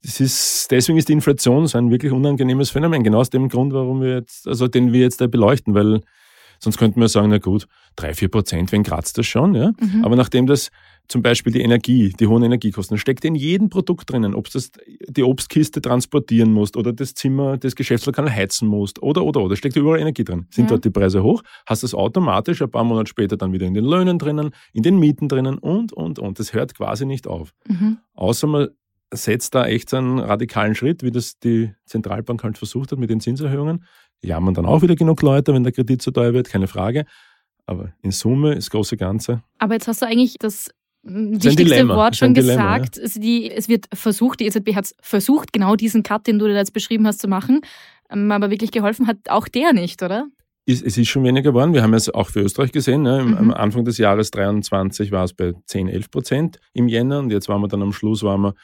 das 0.05 0.19
ist, 0.19 0.67
deswegen 0.69 0.99
ist 0.99 1.09
die 1.09 1.13
Inflation 1.13 1.65
so 1.65 1.77
ein 1.77 1.89
wirklich 1.89 2.11
unangenehmes 2.11 2.69
Phänomen. 2.69 3.03
Genau 3.03 3.19
aus 3.19 3.31
dem 3.31 3.49
Grund, 3.49 3.73
warum 3.73 4.01
wir 4.01 4.15
jetzt, 4.15 4.47
also 4.47 4.67
den 4.67 4.93
wir 4.93 5.01
jetzt 5.01 5.19
da 5.19 5.27
beleuchten, 5.27 5.73
weil 5.73 6.01
sonst 6.59 6.77
könnten 6.77 7.01
wir 7.01 7.07
sagen, 7.07 7.29
na 7.29 7.39
gut, 7.39 7.67
drei, 7.95 8.13
vier 8.13 8.29
Prozent, 8.29 8.71
wen 8.71 8.83
kratzt 8.83 9.17
das 9.17 9.25
schon, 9.25 9.55
ja? 9.55 9.71
Mhm. 9.79 10.05
Aber 10.05 10.15
nachdem 10.15 10.45
das 10.45 10.69
zum 11.07 11.21
Beispiel 11.21 11.53
die 11.53 11.61
Energie, 11.61 12.13
die 12.19 12.27
hohen 12.27 12.43
Energiekosten, 12.43 12.97
steckt 12.97 13.25
in 13.25 13.35
jedem 13.35 13.69
Produkt 13.69 14.11
drinnen, 14.11 14.35
ob 14.35 14.49
du 14.49 14.59
die 15.07 15.23
Obstkiste 15.23 15.81
transportieren 15.81 16.51
musst 16.51 16.77
oder 16.77 16.93
das 16.93 17.13
Zimmer, 17.13 17.57
das 17.57 17.75
Geschäftslokal 17.75 18.31
heizen 18.31 18.67
musst 18.67 19.01
oder, 19.01 19.23
oder, 19.23 19.41
oder, 19.41 19.55
steckt 19.55 19.75
überall 19.75 19.99
Energie 19.99 20.23
drin. 20.23 20.45
Sind 20.49 20.65
ja. 20.65 20.69
dort 20.69 20.85
die 20.85 20.89
Preise 20.91 21.23
hoch, 21.23 21.43
hast 21.65 21.83
das 21.83 21.93
automatisch 21.93 22.61
ein 22.61 22.71
paar 22.71 22.83
Monate 22.83 23.09
später 23.09 23.37
dann 23.37 23.53
wieder 23.53 23.65
in 23.65 23.73
den 23.73 23.85
Löhnen 23.85 24.19
drinnen, 24.19 24.51
in 24.73 24.83
den 24.83 24.97
Mieten 24.97 25.27
drinnen 25.27 25.57
und, 25.57 25.93
und, 25.93 26.19
und. 26.19 26.39
Das 26.39 26.53
hört 26.53 26.75
quasi 26.75 27.05
nicht 27.05 27.27
auf. 27.27 27.53
Mhm. 27.67 27.97
Außer 28.15 28.47
man 28.47 28.69
setzt 29.15 29.55
da 29.55 29.65
echt 29.65 29.93
einen 29.93 30.19
radikalen 30.19 30.75
Schritt, 30.75 31.03
wie 31.03 31.11
das 31.11 31.39
die 31.39 31.73
Zentralbank 31.85 32.43
halt 32.43 32.57
versucht 32.57 32.91
hat 32.91 32.99
mit 32.99 33.09
den 33.09 33.19
Zinserhöhungen. 33.19 33.85
Jammern 34.21 34.53
dann 34.53 34.65
auch 34.65 34.81
wieder 34.81 34.95
genug 34.95 35.21
Leute, 35.21 35.53
wenn 35.53 35.63
der 35.63 35.73
Kredit 35.73 36.01
zu 36.01 36.11
teuer 36.11 36.33
wird, 36.33 36.49
keine 36.49 36.67
Frage. 36.67 37.05
Aber 37.65 37.93
in 38.01 38.11
Summe 38.11 38.53
ist 38.53 38.67
das 38.67 38.69
große 38.71 38.97
Ganze. 38.97 39.41
Aber 39.59 39.73
jetzt 39.73 39.87
hast 39.87 40.01
du 40.01 40.05
eigentlich 40.05 40.35
das 40.39 40.69
wichtigste 41.03 41.87
Wort 41.87 42.15
schon 42.15 42.33
Dilemma, 42.33 42.77
gesagt. 42.77 42.97
Ja. 42.97 43.21
Die, 43.21 43.51
es 43.51 43.69
wird 43.69 43.87
versucht, 43.93 44.39
die 44.39 44.45
EZB 44.45 44.75
hat 44.75 44.93
versucht, 45.01 45.53
genau 45.53 45.75
diesen 45.75 46.03
Cut, 46.03 46.27
den 46.27 46.39
du 46.39 46.47
da 46.47 46.55
jetzt 46.55 46.73
beschrieben 46.73 47.05
hast, 47.07 47.19
zu 47.19 47.27
machen. 47.27 47.61
Ähm, 48.09 48.31
aber 48.31 48.49
wirklich 48.49 48.71
geholfen 48.71 49.07
hat 49.07 49.17
auch 49.29 49.47
der 49.47 49.73
nicht, 49.73 50.01
oder? 50.01 50.27
es 50.67 50.81
ist 50.81 51.07
schon 51.07 51.23
weniger 51.23 51.51
geworden. 51.51 51.73
Wir 51.73 51.83
haben 51.83 51.93
es 51.93 52.09
auch 52.09 52.29
für 52.29 52.41
Österreich 52.41 52.71
gesehen. 52.71 53.03
Ne? 53.03 53.23
Mhm. 53.23 53.37
Am 53.37 53.53
Anfang 53.53 53.85
des 53.85 53.97
Jahres 53.97 54.31
23 54.31 55.11
war 55.11 55.23
es 55.23 55.33
bei 55.33 55.53
10, 55.65 55.87
11 55.87 56.09
Prozent 56.09 56.59
im 56.73 56.87
Jänner 56.87 57.19
und 57.19 57.31
jetzt 57.31 57.47
waren 57.49 57.61
wir 57.61 57.67
dann 57.67 57.83
am 57.83 57.93
Schluss 57.93 58.23
waren 58.23 58.41
wir 58.41 58.55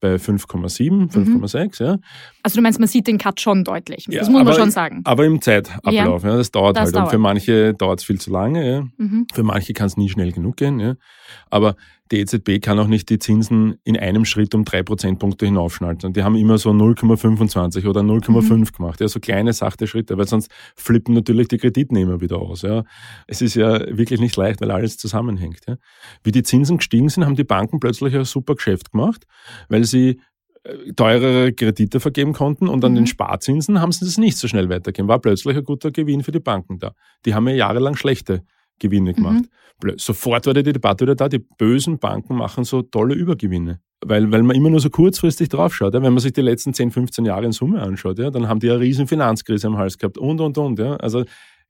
bei 0.00 0.16
5,7, 0.16 1.10
5,6. 1.10 1.82
Mhm. 1.82 1.86
Ja. 1.86 1.98
Also 2.42 2.56
du 2.56 2.62
meinst, 2.62 2.78
man 2.78 2.88
sieht 2.88 3.06
den 3.06 3.18
Cut 3.18 3.40
schon 3.40 3.64
deutlich. 3.64 4.06
Ja, 4.08 4.20
das 4.20 4.28
muss 4.28 4.44
man 4.44 4.54
schon 4.54 4.70
sagen. 4.70 5.00
Aber 5.04 5.24
im 5.24 5.40
Zeitablauf. 5.40 6.22
Ja. 6.22 6.30
ja 6.30 6.36
das 6.36 6.50
dauert 6.50 6.76
das 6.76 6.84
halt. 6.84 6.94
Dauert. 6.94 7.04
Und 7.06 7.10
für 7.10 7.18
manche 7.18 7.74
dauert 7.74 8.00
es 8.00 8.04
viel 8.04 8.20
zu 8.20 8.30
lange. 8.30 8.70
Ja. 8.70 8.82
Mhm. 8.98 9.26
Für 9.32 9.42
manche 9.42 9.72
kann 9.72 9.86
es 9.86 9.96
nie 9.96 10.08
schnell 10.08 10.32
genug 10.32 10.56
gehen. 10.56 10.80
Ja. 10.80 10.94
Aber 11.50 11.76
die 12.12 12.20
EZB 12.20 12.62
kann 12.62 12.78
auch 12.78 12.86
nicht 12.86 13.08
die 13.10 13.18
Zinsen 13.18 13.78
in 13.84 13.96
einem 13.96 14.24
Schritt 14.24 14.54
um 14.54 14.64
drei 14.64 14.82
Prozentpunkte 14.82 15.46
hinaufschnalzen. 15.46 16.12
Die 16.12 16.22
haben 16.22 16.36
immer 16.36 16.58
so 16.58 16.70
0,25 16.70 17.86
oder 17.86 18.02
0,5 18.02 18.54
mhm. 18.54 18.64
gemacht. 18.64 19.00
Ja, 19.00 19.08
so 19.08 19.18
kleine, 19.18 19.52
sachte 19.52 19.86
Schritte, 19.86 20.16
weil 20.16 20.28
sonst 20.28 20.50
flippen 20.76 21.14
natürlich 21.14 21.48
die 21.48 21.58
Kreditnehmer 21.58 22.20
wieder 22.20 22.38
aus. 22.38 22.62
Ja. 22.62 22.84
Es 23.26 23.42
ist 23.42 23.56
ja 23.56 23.80
wirklich 23.96 24.20
nicht 24.20 24.36
leicht, 24.36 24.60
weil 24.60 24.70
alles 24.70 24.98
zusammenhängt. 24.98 25.60
Ja. 25.66 25.76
Wie 26.22 26.32
die 26.32 26.44
Zinsen 26.44 26.78
gestiegen 26.78 27.08
sind, 27.08 27.24
haben 27.24 27.36
die 27.36 27.44
Banken 27.44 27.80
plötzlich 27.80 28.14
ein 28.14 28.24
super 28.24 28.54
Geschäft 28.54 28.92
gemacht, 28.92 29.26
weil 29.68 29.82
sie 29.82 30.20
äh, 30.62 30.92
teurere 30.94 31.52
Kredite 31.52 31.98
vergeben 31.98 32.32
konnten 32.32 32.68
und 32.68 32.84
an 32.84 32.92
mhm. 32.92 32.96
den 32.96 33.06
Sparzinsen 33.08 33.80
haben 33.80 33.90
sie 33.90 34.04
das 34.04 34.16
nicht 34.16 34.36
so 34.36 34.46
schnell 34.46 34.68
weitergegeben. 34.68 35.08
War 35.08 35.18
plötzlich 35.18 35.56
ein 35.56 35.64
guter 35.64 35.90
Gewinn 35.90 36.22
für 36.22 36.32
die 36.32 36.40
Banken 36.40 36.78
da. 36.78 36.92
Die 37.24 37.34
haben 37.34 37.48
ja 37.48 37.54
jahrelang 37.54 37.96
schlechte 37.96 38.44
Gewinne 38.78 39.14
gemacht. 39.14 39.44
Mhm. 39.82 39.94
Sofort 39.96 40.46
war 40.46 40.54
die 40.54 40.62
Debatte 40.62 41.04
wieder 41.04 41.14
da, 41.14 41.28
die 41.28 41.38
bösen 41.38 41.98
Banken 41.98 42.36
machen 42.36 42.64
so 42.64 42.82
tolle 42.82 43.14
Übergewinne. 43.14 43.80
Weil, 44.04 44.30
weil 44.30 44.42
man 44.42 44.54
immer 44.54 44.70
nur 44.70 44.80
so 44.80 44.90
kurzfristig 44.90 45.48
draufschaut. 45.48 45.94
Ja. 45.94 46.02
Wenn 46.02 46.12
man 46.12 46.20
sich 46.20 46.32
die 46.32 46.42
letzten 46.42 46.74
10, 46.74 46.90
15 46.90 47.24
Jahre 47.24 47.46
in 47.46 47.52
Summe 47.52 47.80
anschaut, 47.80 48.18
ja, 48.18 48.30
dann 48.30 48.48
haben 48.48 48.60
die 48.60 48.70
eine 48.70 48.80
riesen 48.80 49.06
Finanzkrise 49.06 49.66
am 49.66 49.78
Hals 49.78 49.98
gehabt 49.98 50.18
und, 50.18 50.40
und, 50.40 50.58
und. 50.58 50.78
Ja. 50.78 50.96
Also 50.96 51.24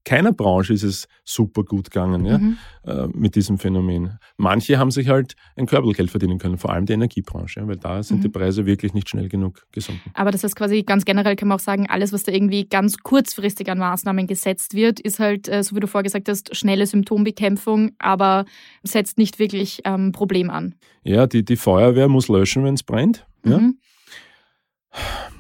keiner 0.06 0.32
Branche 0.32 0.72
ist 0.72 0.84
es 0.84 1.08
super 1.24 1.64
gut 1.64 1.90
gegangen 1.90 2.24
ja, 2.24 2.38
mhm. 2.38 2.56
äh, 2.86 3.08
mit 3.08 3.34
diesem 3.34 3.58
Phänomen. 3.58 4.18
Manche 4.36 4.78
haben 4.78 4.92
sich 4.92 5.08
halt 5.08 5.34
ein 5.56 5.66
Körbelgeld 5.66 6.10
verdienen 6.10 6.38
können, 6.38 6.58
vor 6.58 6.70
allem 6.70 6.86
die 6.86 6.92
Energiebranche, 6.92 7.60
ja, 7.60 7.66
weil 7.66 7.76
da 7.76 8.02
sind 8.04 8.18
mhm. 8.18 8.22
die 8.22 8.28
Preise 8.28 8.66
wirklich 8.66 8.94
nicht 8.94 9.08
schnell 9.08 9.28
genug 9.28 9.66
gesunken. 9.72 10.12
Aber 10.14 10.30
das 10.30 10.44
heißt 10.44 10.54
quasi 10.54 10.84
ganz 10.84 11.04
generell 11.04 11.34
kann 11.34 11.48
man 11.48 11.56
auch 11.56 11.60
sagen, 11.60 11.88
alles, 11.90 12.12
was 12.12 12.22
da 12.22 12.30
irgendwie 12.30 12.68
ganz 12.68 12.98
kurzfristig 12.98 13.68
an 13.68 13.78
Maßnahmen 13.78 14.28
gesetzt 14.28 14.74
wird, 14.74 15.00
ist 15.00 15.18
halt, 15.18 15.48
äh, 15.48 15.64
so 15.64 15.74
wie 15.74 15.80
du 15.80 15.88
vorgesagt 15.88 16.28
hast, 16.28 16.54
schnelle 16.54 16.86
Symptombekämpfung, 16.86 17.90
aber 17.98 18.44
setzt 18.84 19.18
nicht 19.18 19.40
wirklich 19.40 19.80
ähm, 19.84 20.12
Problem 20.12 20.50
an. 20.50 20.76
Ja, 21.02 21.26
die, 21.26 21.44
die 21.44 21.56
Feuerwehr 21.56 22.06
muss 22.06 22.28
löschen, 22.28 22.64
wenn 22.64 22.74
es 22.74 22.84
brennt. 22.84 23.26
Mhm. 23.42 23.50
Ja. 23.50 23.60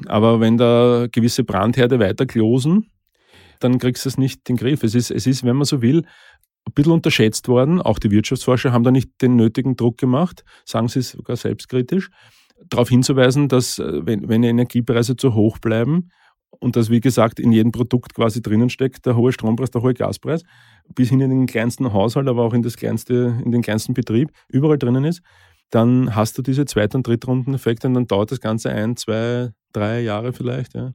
Aber 0.08 0.40
wenn 0.40 0.58
da 0.58 1.06
gewisse 1.10 1.44
Brandherde 1.44 2.00
weiter 2.00 2.26
klosen, 2.26 2.90
dann 3.60 3.78
kriegst 3.78 4.04
du 4.04 4.08
es 4.08 4.18
nicht 4.18 4.48
in 4.48 4.56
den 4.56 4.60
Griff. 4.64 4.82
Es 4.82 4.94
ist, 4.94 5.10
es 5.10 5.26
ist, 5.26 5.44
wenn 5.44 5.56
man 5.56 5.64
so 5.64 5.82
will, 5.82 6.04
ein 6.66 6.72
bisschen 6.74 6.92
unterschätzt 6.92 7.48
worden. 7.48 7.80
Auch 7.80 7.98
die 7.98 8.10
Wirtschaftsforscher 8.10 8.72
haben 8.72 8.84
da 8.84 8.90
nicht 8.90 9.10
den 9.22 9.36
nötigen 9.36 9.76
Druck 9.76 9.98
gemacht, 9.98 10.44
sagen 10.64 10.88
sie 10.88 11.02
sogar 11.02 11.36
selbstkritisch, 11.36 12.10
darauf 12.68 12.88
hinzuweisen, 12.88 13.48
dass 13.48 13.78
äh, 13.78 14.04
wenn, 14.04 14.28
wenn 14.28 14.42
Energiepreise 14.42 15.16
zu 15.16 15.34
hoch 15.34 15.58
bleiben 15.58 16.10
und 16.50 16.76
dass, 16.76 16.90
wie 16.90 17.00
gesagt, 17.00 17.38
in 17.38 17.52
jedem 17.52 17.72
Produkt 17.72 18.14
quasi 18.14 18.42
drinnen 18.42 18.70
steckt, 18.70 19.06
der 19.06 19.16
hohe 19.16 19.32
Strompreis, 19.32 19.70
der 19.70 19.82
hohe 19.82 19.94
Gaspreis, 19.94 20.42
bis 20.94 21.10
hin 21.10 21.20
in 21.20 21.30
den 21.30 21.46
kleinsten 21.46 21.92
Haushalt, 21.92 22.28
aber 22.28 22.42
auch 22.42 22.54
in, 22.54 22.62
das 22.62 22.76
kleinste, 22.76 23.40
in 23.44 23.52
den 23.52 23.62
kleinsten 23.62 23.94
Betrieb, 23.94 24.30
überall 24.48 24.78
drinnen 24.78 25.04
ist, 25.04 25.22
dann 25.70 26.14
hast 26.14 26.38
du 26.38 26.42
diese 26.42 26.64
Zweit- 26.64 26.94
und 26.94 27.06
Drittrundeneffekte 27.06 27.88
und 27.88 27.94
dann 27.94 28.06
dauert 28.06 28.30
das 28.30 28.40
Ganze 28.40 28.70
ein, 28.70 28.96
zwei, 28.96 29.50
drei 29.72 30.00
Jahre 30.00 30.32
vielleicht. 30.32 30.74
Ja. 30.74 30.92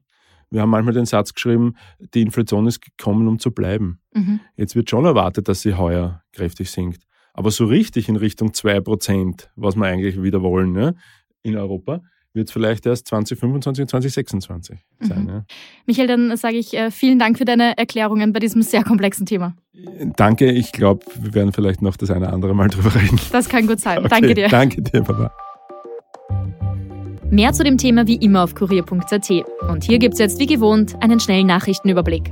Wir 0.52 0.60
haben 0.60 0.70
manchmal 0.70 0.94
den 0.94 1.06
Satz 1.06 1.32
geschrieben, 1.32 1.74
die 2.14 2.22
Inflation 2.22 2.66
ist 2.66 2.80
gekommen, 2.80 3.26
um 3.26 3.38
zu 3.38 3.50
bleiben. 3.50 4.00
Mhm. 4.14 4.40
Jetzt 4.56 4.76
wird 4.76 4.90
schon 4.90 5.04
erwartet, 5.04 5.48
dass 5.48 5.62
sie 5.62 5.74
heuer 5.74 6.22
kräftig 6.32 6.70
sinkt. 6.70 7.02
Aber 7.32 7.50
so 7.50 7.64
richtig 7.64 8.08
in 8.08 8.16
Richtung 8.16 8.50
2%, 8.50 9.48
was 9.56 9.76
wir 9.76 9.86
eigentlich 9.86 10.22
wieder 10.22 10.42
wollen 10.42 10.76
ja, 10.76 10.92
in 11.42 11.56
Europa, 11.56 12.02
wird 12.34 12.48
es 12.48 12.52
vielleicht 12.52 12.86
erst 12.86 13.08
2025 13.08 13.82
und 13.82 13.88
2026 13.88 14.78
sein. 15.00 15.22
Mhm. 15.24 15.28
Ja. 15.28 15.44
Michael, 15.86 16.06
dann 16.06 16.36
sage 16.36 16.56
ich 16.56 16.74
äh, 16.74 16.90
vielen 16.90 17.18
Dank 17.18 17.38
für 17.38 17.44
deine 17.44 17.76
Erklärungen 17.76 18.32
bei 18.32 18.40
diesem 18.40 18.62
sehr 18.62 18.84
komplexen 18.84 19.26
Thema. 19.26 19.54
Danke, 20.16 20.50
ich 20.50 20.72
glaube, 20.72 21.04
wir 21.18 21.34
werden 21.34 21.52
vielleicht 21.52 21.82
noch 21.82 21.96
das 21.96 22.10
eine 22.10 22.26
oder 22.26 22.34
andere 22.34 22.54
Mal 22.54 22.68
drüber 22.68 22.94
reden. 22.94 23.18
Das 23.32 23.48
kann 23.48 23.66
gut 23.66 23.80
sein. 23.80 23.98
Okay, 24.02 24.08
danke 24.08 24.34
dir. 24.34 24.48
Danke 24.48 24.82
dir, 24.82 25.02
Papa. 25.02 25.32
Mehr 27.32 27.54
zu 27.54 27.64
dem 27.64 27.78
Thema 27.78 28.06
wie 28.06 28.16
immer 28.16 28.44
auf 28.44 28.54
kurier.at. 28.54 29.30
Und 29.66 29.84
hier 29.84 29.98
gibt 29.98 30.12
es 30.12 30.20
jetzt 30.20 30.38
wie 30.38 30.44
gewohnt 30.44 31.02
einen 31.02 31.18
schnellen 31.18 31.46
Nachrichtenüberblick. 31.46 32.28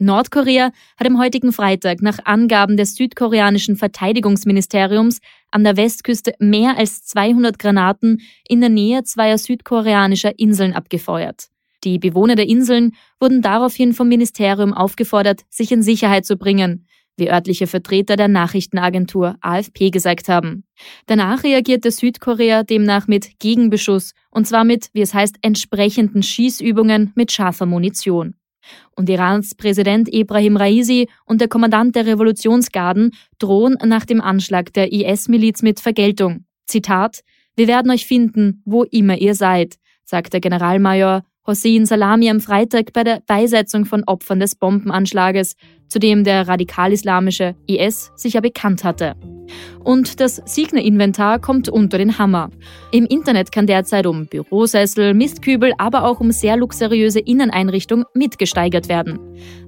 Nordkorea 0.00 0.72
hat 0.96 1.06
am 1.06 1.20
heutigen 1.20 1.52
Freitag 1.52 2.02
nach 2.02 2.18
Angaben 2.24 2.76
des 2.76 2.96
südkoreanischen 2.96 3.76
Verteidigungsministeriums 3.76 5.20
an 5.52 5.62
der 5.62 5.76
Westküste 5.76 6.34
mehr 6.40 6.76
als 6.78 7.04
200 7.04 7.60
Granaten 7.60 8.22
in 8.48 8.60
der 8.60 8.70
Nähe 8.70 9.04
zweier 9.04 9.38
südkoreanischer 9.38 10.36
Inseln 10.36 10.72
abgefeuert. 10.72 11.46
Die 11.84 12.00
Bewohner 12.00 12.34
der 12.34 12.48
Inseln 12.48 12.96
wurden 13.20 13.40
daraufhin 13.40 13.92
vom 13.92 14.08
Ministerium 14.08 14.74
aufgefordert, 14.74 15.42
sich 15.48 15.70
in 15.70 15.84
Sicherheit 15.84 16.26
zu 16.26 16.36
bringen 16.36 16.88
wie 17.18 17.30
örtliche 17.30 17.66
Vertreter 17.66 18.16
der 18.16 18.28
Nachrichtenagentur 18.28 19.36
AFP 19.40 19.90
gesagt 19.90 20.28
haben. 20.28 20.64
Danach 21.06 21.42
reagierte 21.44 21.90
Südkorea 21.90 22.62
demnach 22.62 23.06
mit 23.06 23.38
Gegenbeschuss, 23.38 24.12
und 24.30 24.46
zwar 24.46 24.64
mit, 24.64 24.88
wie 24.92 25.02
es 25.02 25.14
heißt, 25.14 25.36
entsprechenden 25.42 26.22
Schießübungen 26.22 27.12
mit 27.14 27.32
scharfer 27.32 27.66
Munition. 27.66 28.34
Und 28.96 29.08
Irans 29.08 29.54
Präsident 29.54 30.12
Ibrahim 30.12 30.56
Raisi 30.56 31.08
und 31.24 31.40
der 31.40 31.48
Kommandant 31.48 31.96
der 31.96 32.06
Revolutionsgarden 32.06 33.12
drohen 33.38 33.78
nach 33.84 34.04
dem 34.04 34.20
Anschlag 34.20 34.72
der 34.72 34.92
IS-Miliz 34.92 35.62
mit 35.62 35.80
Vergeltung. 35.80 36.44
Zitat, 36.66 37.22
wir 37.56 37.66
werden 37.66 37.90
euch 37.90 38.06
finden, 38.06 38.62
wo 38.64 38.84
immer 38.84 39.16
ihr 39.18 39.34
seid, 39.34 39.76
sagt 40.04 40.32
der 40.32 40.40
Generalmajor 40.40 41.24
Hossein 41.48 41.86
Salami 41.86 42.28
am 42.28 42.40
Freitag 42.40 42.92
bei 42.92 43.04
der 43.04 43.22
Beisetzung 43.26 43.86
von 43.86 44.04
Opfern 44.04 44.38
des 44.38 44.54
Bombenanschlages, 44.54 45.56
zu 45.88 45.98
dem 45.98 46.22
der 46.22 46.46
radikal-islamische 46.46 47.56
IS 47.66 48.12
sich 48.16 48.34
ja 48.34 48.42
bekannt 48.42 48.84
hatte. 48.84 49.14
Und 49.82 50.20
das 50.20 50.42
Signer-Inventar 50.44 51.38
kommt 51.38 51.70
unter 51.70 51.96
den 51.96 52.18
Hammer. 52.18 52.50
Im 52.92 53.06
Internet 53.06 53.50
kann 53.50 53.66
derzeit 53.66 54.06
um 54.06 54.26
Bürosessel, 54.26 55.14
Mistkübel, 55.14 55.72
aber 55.78 56.04
auch 56.04 56.20
um 56.20 56.32
sehr 56.32 56.58
luxuriöse 56.58 57.20
Inneneinrichtungen 57.20 58.04
mitgesteigert 58.12 58.90
werden. 58.90 59.18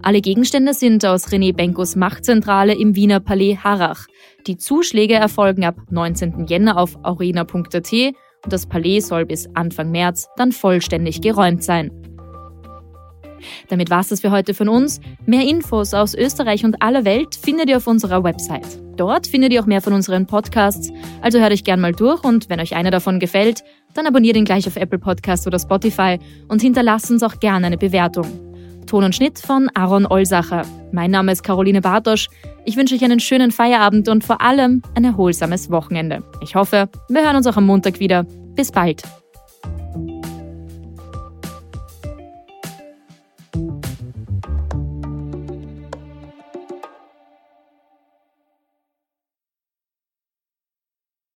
Alle 0.02 0.20
Gegenstände 0.20 0.74
sind 0.74 1.06
aus 1.06 1.28
René 1.28 1.56
Benkos 1.56 1.96
Machtzentrale 1.96 2.74
im 2.74 2.94
Wiener 2.94 3.20
Palais 3.20 3.56
Harrach. 3.56 4.06
Die 4.46 4.58
Zuschläge 4.58 5.14
erfolgen 5.14 5.64
ab 5.64 5.76
19. 5.88 6.44
Jänner 6.46 6.76
auf 6.76 6.98
aurena.at 7.02 7.90
und 8.44 8.52
das 8.52 8.66
Palais 8.66 9.00
soll 9.00 9.26
bis 9.26 9.48
Anfang 9.54 9.90
März 9.90 10.28
dann 10.36 10.52
vollständig 10.52 11.20
geräumt 11.20 11.62
sein. 11.62 11.90
Damit 13.68 13.90
war 13.90 14.00
es 14.00 14.08
das 14.08 14.20
für 14.20 14.30
heute 14.30 14.54
von 14.54 14.68
uns. 14.68 15.00
Mehr 15.26 15.46
Infos 15.48 15.94
aus 15.94 16.14
Österreich 16.14 16.64
und 16.64 16.82
aller 16.82 17.04
Welt 17.04 17.34
findet 17.34 17.68
ihr 17.68 17.78
auf 17.78 17.86
unserer 17.86 18.22
Website. 18.22 18.78
Dort 18.96 19.26
findet 19.26 19.52
ihr 19.52 19.62
auch 19.62 19.66
mehr 19.66 19.80
von 19.80 19.94
unseren 19.94 20.26
Podcasts, 20.26 20.92
also 21.22 21.38
hört 21.38 21.52
euch 21.52 21.64
gern 21.64 21.80
mal 21.80 21.92
durch 21.92 22.22
und 22.22 22.50
wenn 22.50 22.60
euch 22.60 22.74
einer 22.74 22.90
davon 22.90 23.18
gefällt, 23.18 23.64
dann 23.94 24.06
abonniert 24.06 24.36
ihn 24.36 24.44
gleich 24.44 24.66
auf 24.66 24.76
Apple 24.76 24.98
Podcasts 24.98 25.46
oder 25.46 25.58
Spotify 25.58 26.18
und 26.48 26.60
hinterlasst 26.60 27.10
uns 27.10 27.22
auch 27.22 27.40
gerne 27.40 27.66
eine 27.66 27.78
Bewertung. 27.78 28.49
Ton 28.90 29.04
und 29.04 29.14
Schnitt 29.14 29.38
von 29.38 29.70
Aaron 29.74 30.04
Olsacher. 30.04 30.62
Mein 30.90 31.12
Name 31.12 31.30
ist 31.30 31.44
Caroline 31.44 31.80
Bartosch. 31.80 32.28
Ich 32.64 32.76
wünsche 32.76 32.96
euch 32.96 33.04
einen 33.04 33.20
schönen 33.20 33.52
Feierabend 33.52 34.08
und 34.08 34.24
vor 34.24 34.40
allem 34.40 34.82
ein 34.96 35.04
erholsames 35.04 35.70
Wochenende. 35.70 36.24
Ich 36.42 36.56
hoffe, 36.56 36.88
wir 37.08 37.22
hören 37.22 37.36
uns 37.36 37.46
auch 37.46 37.56
am 37.56 37.66
Montag 37.66 38.00
wieder. 38.00 38.24
Bis 38.56 38.72
bald. 38.72 39.04